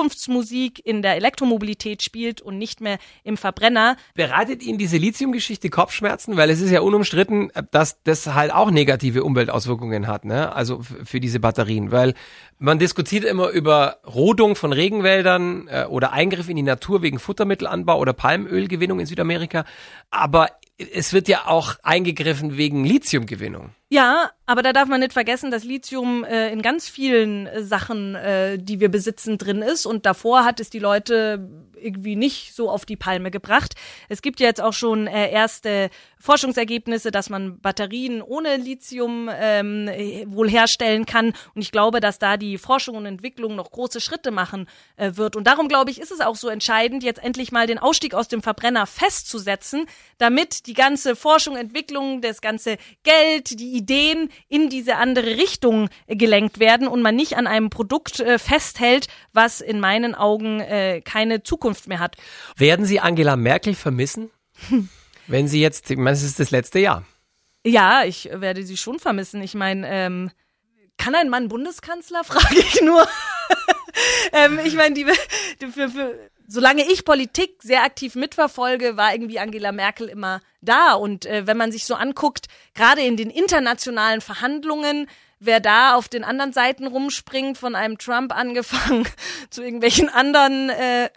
Zukunftsmusik 0.08 0.86
in 0.86 1.02
der 1.02 1.16
Elektromobilität 1.16 2.02
spielt 2.02 2.42
und 2.42 2.58
nicht 2.58 2.82
mehr 2.82 2.98
im 3.24 3.38
Verbrenner. 3.38 3.98
Bereitet 4.14 4.64
Ihnen 4.64 4.78
diese 4.78 4.98
Lithium-Geschichte 4.98 5.70
Kopfschmerzen? 5.70 6.38
Weil 6.38 6.50
es 6.50 6.62
ist 6.62 6.72
ja 6.72 6.82
unumstritten, 6.82 7.52
dass 7.72 8.02
das 8.04 8.34
halt 8.34 8.54
auch 8.54 8.72
negative 8.72 9.24
Umweltauswirkungen 9.24 10.08
hat, 10.08 10.26
ne? 10.26 10.54
Also 10.54 10.82
für 10.82 11.20
diese 11.20 11.40
Batterien. 11.40 11.92
Weil 11.92 12.14
man 12.58 12.80
diskutiert 12.80 13.26
immer 13.26 13.50
über 13.50 13.98
Rodung 14.06 14.56
von 14.56 14.72
Regenwäldern 14.72 15.68
äh, 15.68 15.86
oder 15.86 16.14
Eingriff 16.14 16.50
in 16.50 16.56
die 16.56 16.64
Natur 16.64 17.02
wegen 17.02 17.20
Futtermittelanbau 17.20 18.00
oder 18.00 18.14
Palmölgewinnung 18.14 19.00
in 19.00 19.06
Südamerika. 19.06 19.66
Aber 20.10 20.50
es 20.78 21.12
wird 21.12 21.28
ja 21.28 21.48
auch 21.48 21.76
eingegriffen 21.84 22.56
wegen 22.56 22.86
Lithiumgewinnung. 22.86 23.72
Ja, 23.90 24.32
aber 24.46 24.64
da 24.64 24.74
darf 24.74 24.90
man 24.90 25.00
nicht 25.00 25.14
vergessen, 25.14 25.50
dass 25.50 25.64
Lithium 25.64 26.26
äh, 26.26 26.52
in 26.52 26.62
ganz 26.62 26.90
vielen 26.90 27.48
äh, 27.48 27.64
Sachen, 27.64 28.16
äh, 28.16 28.58
die 28.58 28.82
wir 28.82 28.90
besitzen, 28.90 29.38
drin 29.38 29.62
ist. 29.62 29.86
Und 29.86 30.06
davor 30.06 30.44
hat 30.44 30.60
es 30.60 30.70
die 30.70 30.80
Leute 30.80 31.50
irgendwie 31.78 32.16
nicht 32.16 32.56
so 32.56 32.70
auf 32.70 32.86
die 32.86 32.96
Palme 32.96 33.32
gebracht. 33.32 33.76
Es 34.10 34.22
gibt 34.22 34.40
jetzt 34.40 34.62
auch 34.62 34.74
schon 34.74 35.08
äh, 35.08 35.32
erste 35.32 35.90
Forschungsergebnisse, 36.20 37.12
dass 37.12 37.30
man 37.30 37.60
Batterien 37.60 38.22
ohne 38.22 38.58
Lithium 38.58 39.30
ähm, 39.32 39.88
äh, 39.88 40.26
wohl 40.28 40.50
herstellen 40.50 41.06
kann. 41.06 41.34
Und 41.54 41.62
ich 41.62 41.72
glaube, 41.72 42.00
dass 42.00 42.20
da 42.20 42.38
die 42.38 42.58
Forschung 42.58 42.96
und 42.96 43.06
Entwicklung 43.06 43.56
noch 43.56 43.72
große 43.72 44.02
Schritte 44.02 44.32
machen 44.32 44.68
äh, 44.96 45.12
wird. 45.16 45.36
Und 45.36 45.46
darum 45.46 45.68
glaube 45.68 45.92
ich, 45.92 46.00
ist 46.02 46.12
es 46.12 46.20
auch 46.20 46.36
so 46.36 46.50
entscheidend, 46.50 47.04
jetzt 47.04 47.24
endlich 47.24 47.52
mal 47.52 47.68
den 47.68 47.80
Ausstieg 47.80 48.14
aus 48.14 48.28
dem 48.28 48.42
Verbrenner 48.42 48.88
festzusetzen, 48.88 49.86
damit 50.18 50.68
die 50.68 50.74
ganze 50.74 51.16
Forschung, 51.16 51.56
Entwicklung, 51.56 52.22
das 52.22 52.42
ganze 52.42 52.78
Geld, 53.04 53.60
die 53.60 53.77
Ideen 53.78 54.30
in 54.50 54.70
diese 54.70 54.96
andere 54.96 55.38
Richtung 55.38 55.90
äh, 56.08 56.16
gelenkt 56.16 56.60
werden 56.60 56.88
und 56.88 57.02
man 57.02 57.16
nicht 57.16 57.38
an 57.38 57.48
einem 57.48 57.70
Produkt 57.70 58.20
äh, 58.20 58.40
festhält, 58.40 59.08
was 59.34 59.62
in 59.62 59.80
meinen 59.80 60.16
Augen 60.16 60.60
äh, 60.60 61.02
keine 61.02 61.44
Zukunft 61.44 61.88
mehr 61.88 62.00
hat. 62.00 62.18
Werden 62.58 62.86
Sie 62.86 63.00
Angela 63.00 63.36
Merkel 63.36 63.76
vermissen? 63.76 64.32
Wenn 65.28 65.48
Sie 65.48 65.62
jetzt, 65.62 65.90
ich 65.92 65.98
meine, 65.98 66.16
es 66.16 66.24
ist 66.24 66.40
das 66.40 66.52
letzte 66.52 66.80
Jahr. 66.80 67.06
Ja, 67.66 68.06
ich 68.06 68.30
werde 68.32 68.64
sie 68.64 68.78
schon 68.78 68.98
vermissen. 68.98 69.42
Ich 69.42 69.54
meine, 69.54 69.88
ähm, 69.90 70.32
kann 70.98 71.16
ein 71.16 71.30
Mann 71.30 71.50
Bundeskanzler, 71.50 72.24
frage 72.24 72.60
ich 72.60 72.82
nur. 72.82 73.06
ähm, 74.32 74.60
ich 74.64 74.76
meine, 74.76 74.96
die, 74.96 75.06
die 75.62 75.68
für, 75.68 75.90
für, 75.90 76.30
solange 76.48 76.84
ich 76.84 77.06
Politik 77.06 77.62
sehr 77.62 77.84
aktiv 77.84 78.16
mitverfolge, 78.16 78.98
war 78.98 79.14
irgendwie 79.14 79.40
Angela 79.40 79.72
Merkel 79.72 80.08
immer 80.08 80.42
da. 80.62 80.94
Und 80.94 81.26
äh, 81.26 81.46
wenn 81.46 81.58
man 81.58 81.72
sich 81.72 81.86
so 81.86 81.96
anguckt, 81.96 82.48
gerade 82.74 83.02
in 83.02 83.18
den 83.18 83.30
internationalen 83.30 84.22
Verhandlungen, 84.22 85.08
wer 85.40 85.60
da 85.60 85.96
auf 85.96 86.08
den 86.08 86.24
anderen 86.24 86.54
Seiten 86.54 86.88
rumspringt, 86.88 87.58
von 87.58 87.76
einem 87.76 87.98
Trump 87.98 88.36
angefangen 88.36 89.08
zu 89.50 89.62
irgendwelchen 89.62 90.10
anderen 90.10 90.70
äh, 90.70 91.10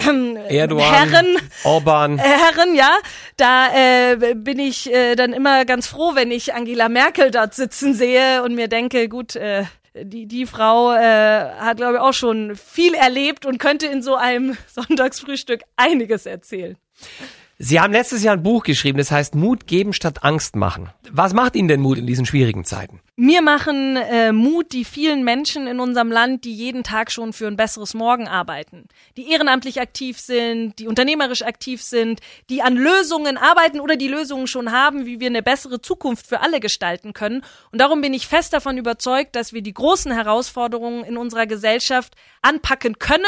Erdogan, 0.49 0.93
Herren, 0.93 1.37
Orban. 1.65 2.19
äh, 2.19 2.23
Herren, 2.23 2.75
ja, 2.75 2.99
da 3.37 3.69
äh, 3.73 4.35
bin 4.35 4.59
ich 4.59 4.93
äh, 4.93 5.15
dann 5.15 5.33
immer 5.33 5.65
ganz 5.65 5.87
froh, 5.87 6.15
wenn 6.15 6.31
ich 6.31 6.55
Angela 6.55 6.89
Merkel 6.89 7.31
dort 7.31 7.55
sitzen 7.55 7.95
sehe 7.95 8.43
und 8.43 8.55
mir 8.55 8.69
denke, 8.69 9.09
gut, 9.09 9.37
äh, 9.37 9.65
die, 9.95 10.27
die 10.27 10.47
Frau 10.47 10.93
äh, 10.93 11.51
hat, 11.59 11.79
glaube 11.79 11.95
ich, 11.95 12.01
auch 12.01 12.13
schon 12.13 12.57
viel 12.57 12.95
erlebt 12.95 13.47
und 13.47 13.59
könnte 13.59 13.87
in 13.87 14.03
so 14.03 14.15
einem 14.15 14.57
Sonntagsfrühstück 14.69 15.63
einiges 15.77 16.27
erzählen. 16.27 16.77
Sie 17.63 17.79
haben 17.79 17.93
letztes 17.93 18.23
Jahr 18.23 18.37
ein 18.37 18.43
Buch 18.43 18.63
geschrieben, 18.63 18.97
das 18.97 19.11
heißt 19.11 19.35
Mut 19.35 19.67
geben 19.67 19.93
statt 19.93 20.25
Angst 20.25 20.57
machen. 20.57 20.89
Was 21.11 21.35
macht 21.35 21.55
Ihnen 21.55 21.69
denn 21.69 21.83
Mut 21.83 21.99
in 21.99 22.07
diesen 22.07 22.25
schwierigen 22.25 22.65
Zeiten? 22.65 23.01
Mir 23.17 23.43
machen 23.43 23.99
äh, 23.99 24.33
Mut 24.33 24.73
die 24.73 24.87
vielen 24.87 25.25
Menschen 25.25 25.67
in 25.67 25.79
unserem 25.79 26.11
Land, 26.11 26.45
die 26.45 26.55
jeden 26.55 26.85
Tag 26.85 27.13
schon 27.13 27.35
für 27.35 27.47
ein 27.47 27.59
besseres 27.59 27.93
Morgen 27.93 28.29
arbeiten, 28.29 28.89
die 29.19 29.31
ehrenamtlich 29.31 29.79
aktiv 29.79 30.19
sind, 30.19 30.79
die 30.79 30.89
unternehmerisch 30.89 31.43
aktiv 31.43 31.83
sind, 31.83 32.21
die 32.49 32.63
an 32.63 32.77
Lösungen 32.77 33.37
arbeiten 33.37 33.81
oder 33.81 33.97
die 33.97 34.09
Lösungen 34.09 34.47
schon 34.47 34.73
haben, 34.73 35.05
wie 35.05 35.21
wir 35.21 35.27
eine 35.27 35.43
bessere 35.43 35.83
Zukunft 35.83 36.29
für 36.29 36.41
alle 36.41 36.61
gestalten 36.61 37.13
können. 37.13 37.43
Und 37.73 37.83
darum 37.83 38.01
bin 38.01 38.15
ich 38.15 38.27
fest 38.27 38.55
davon 38.55 38.79
überzeugt, 38.79 39.37
dass 39.37 39.53
wir 39.53 39.61
die 39.61 39.75
großen 39.75 40.13
Herausforderungen 40.13 41.05
in 41.05 41.19
unserer 41.19 41.47
Gesellschaft 41.47 42.15
anpacken 42.41 42.99
können 42.99 43.27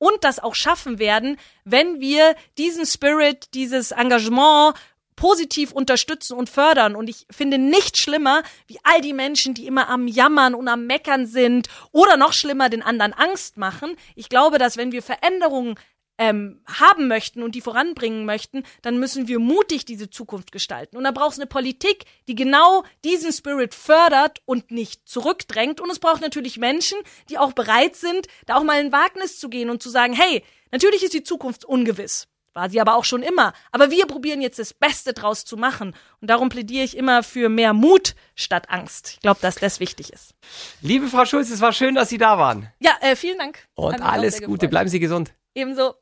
und 0.00 0.24
das 0.24 0.40
auch 0.40 0.56
schaffen 0.56 0.98
werden, 0.98 1.36
wenn 1.64 2.00
wir 2.00 2.34
diesen 2.58 2.86
Spirit, 2.86 3.54
dieses 3.54 3.92
Engagement 3.92 4.74
positiv 5.14 5.72
unterstützen 5.72 6.36
und 6.36 6.48
fördern. 6.48 6.96
Und 6.96 7.10
ich 7.10 7.26
finde 7.30 7.58
nicht 7.58 7.98
schlimmer, 7.98 8.42
wie 8.66 8.78
all 8.82 9.02
die 9.02 9.12
Menschen, 9.12 9.52
die 9.52 9.66
immer 9.66 9.88
am 9.90 10.08
Jammern 10.08 10.54
und 10.54 10.66
am 10.66 10.86
Meckern 10.86 11.26
sind 11.26 11.68
oder 11.92 12.16
noch 12.16 12.32
schlimmer 12.32 12.70
den 12.70 12.82
anderen 12.82 13.12
Angst 13.12 13.58
machen. 13.58 13.96
Ich 14.16 14.30
glaube, 14.30 14.56
dass 14.56 14.78
wenn 14.78 14.92
wir 14.92 15.02
Veränderungen 15.02 15.74
ähm, 16.20 16.60
haben 16.66 17.08
möchten 17.08 17.42
und 17.42 17.54
die 17.54 17.62
voranbringen 17.62 18.26
möchten, 18.26 18.62
dann 18.82 18.98
müssen 19.00 19.26
wir 19.26 19.38
mutig 19.38 19.86
diese 19.86 20.10
Zukunft 20.10 20.52
gestalten. 20.52 20.98
Und 20.98 21.04
da 21.04 21.12
braucht 21.12 21.32
es 21.32 21.38
eine 21.38 21.46
Politik, 21.46 22.04
die 22.28 22.34
genau 22.34 22.84
diesen 23.04 23.32
Spirit 23.32 23.74
fördert 23.74 24.40
und 24.44 24.70
nicht 24.70 25.08
zurückdrängt. 25.08 25.80
Und 25.80 25.90
es 25.90 25.98
braucht 25.98 26.20
natürlich 26.20 26.58
Menschen, 26.58 26.98
die 27.30 27.38
auch 27.38 27.54
bereit 27.54 27.96
sind, 27.96 28.26
da 28.44 28.56
auch 28.56 28.64
mal 28.64 28.78
ein 28.78 28.92
Wagnis 28.92 29.40
zu 29.40 29.48
gehen 29.48 29.70
und 29.70 29.82
zu 29.82 29.88
sagen, 29.88 30.12
hey, 30.12 30.44
natürlich 30.70 31.02
ist 31.02 31.14
die 31.14 31.22
Zukunft 31.22 31.64
ungewiss. 31.64 32.28
War 32.52 32.68
sie 32.68 32.80
aber 32.80 32.96
auch 32.96 33.04
schon 33.04 33.22
immer. 33.22 33.54
Aber 33.72 33.90
wir 33.90 34.06
probieren 34.06 34.42
jetzt 34.42 34.58
das 34.58 34.74
Beste 34.74 35.14
draus 35.14 35.46
zu 35.46 35.56
machen. 35.56 35.94
Und 36.20 36.28
darum 36.28 36.50
plädiere 36.50 36.84
ich 36.84 36.98
immer 36.98 37.22
für 37.22 37.48
mehr 37.48 37.72
Mut 37.72 38.14
statt 38.34 38.68
Angst. 38.68 39.12
Ich 39.14 39.20
glaube, 39.20 39.40
dass 39.40 39.54
das 39.54 39.80
wichtig 39.80 40.12
ist. 40.12 40.34
Liebe 40.82 41.06
Frau 41.06 41.24
Schulz, 41.24 41.48
es 41.48 41.62
war 41.62 41.72
schön, 41.72 41.94
dass 41.94 42.10
Sie 42.10 42.18
da 42.18 42.36
waren. 42.36 42.68
Ja, 42.80 42.92
äh, 43.00 43.16
vielen 43.16 43.38
Dank. 43.38 43.66
Und 43.74 44.02
alles 44.02 44.42
Gute. 44.42 44.68
Bleiben 44.68 44.90
Sie 44.90 45.00
gesund. 45.00 45.32
Ebenso. 45.54 45.94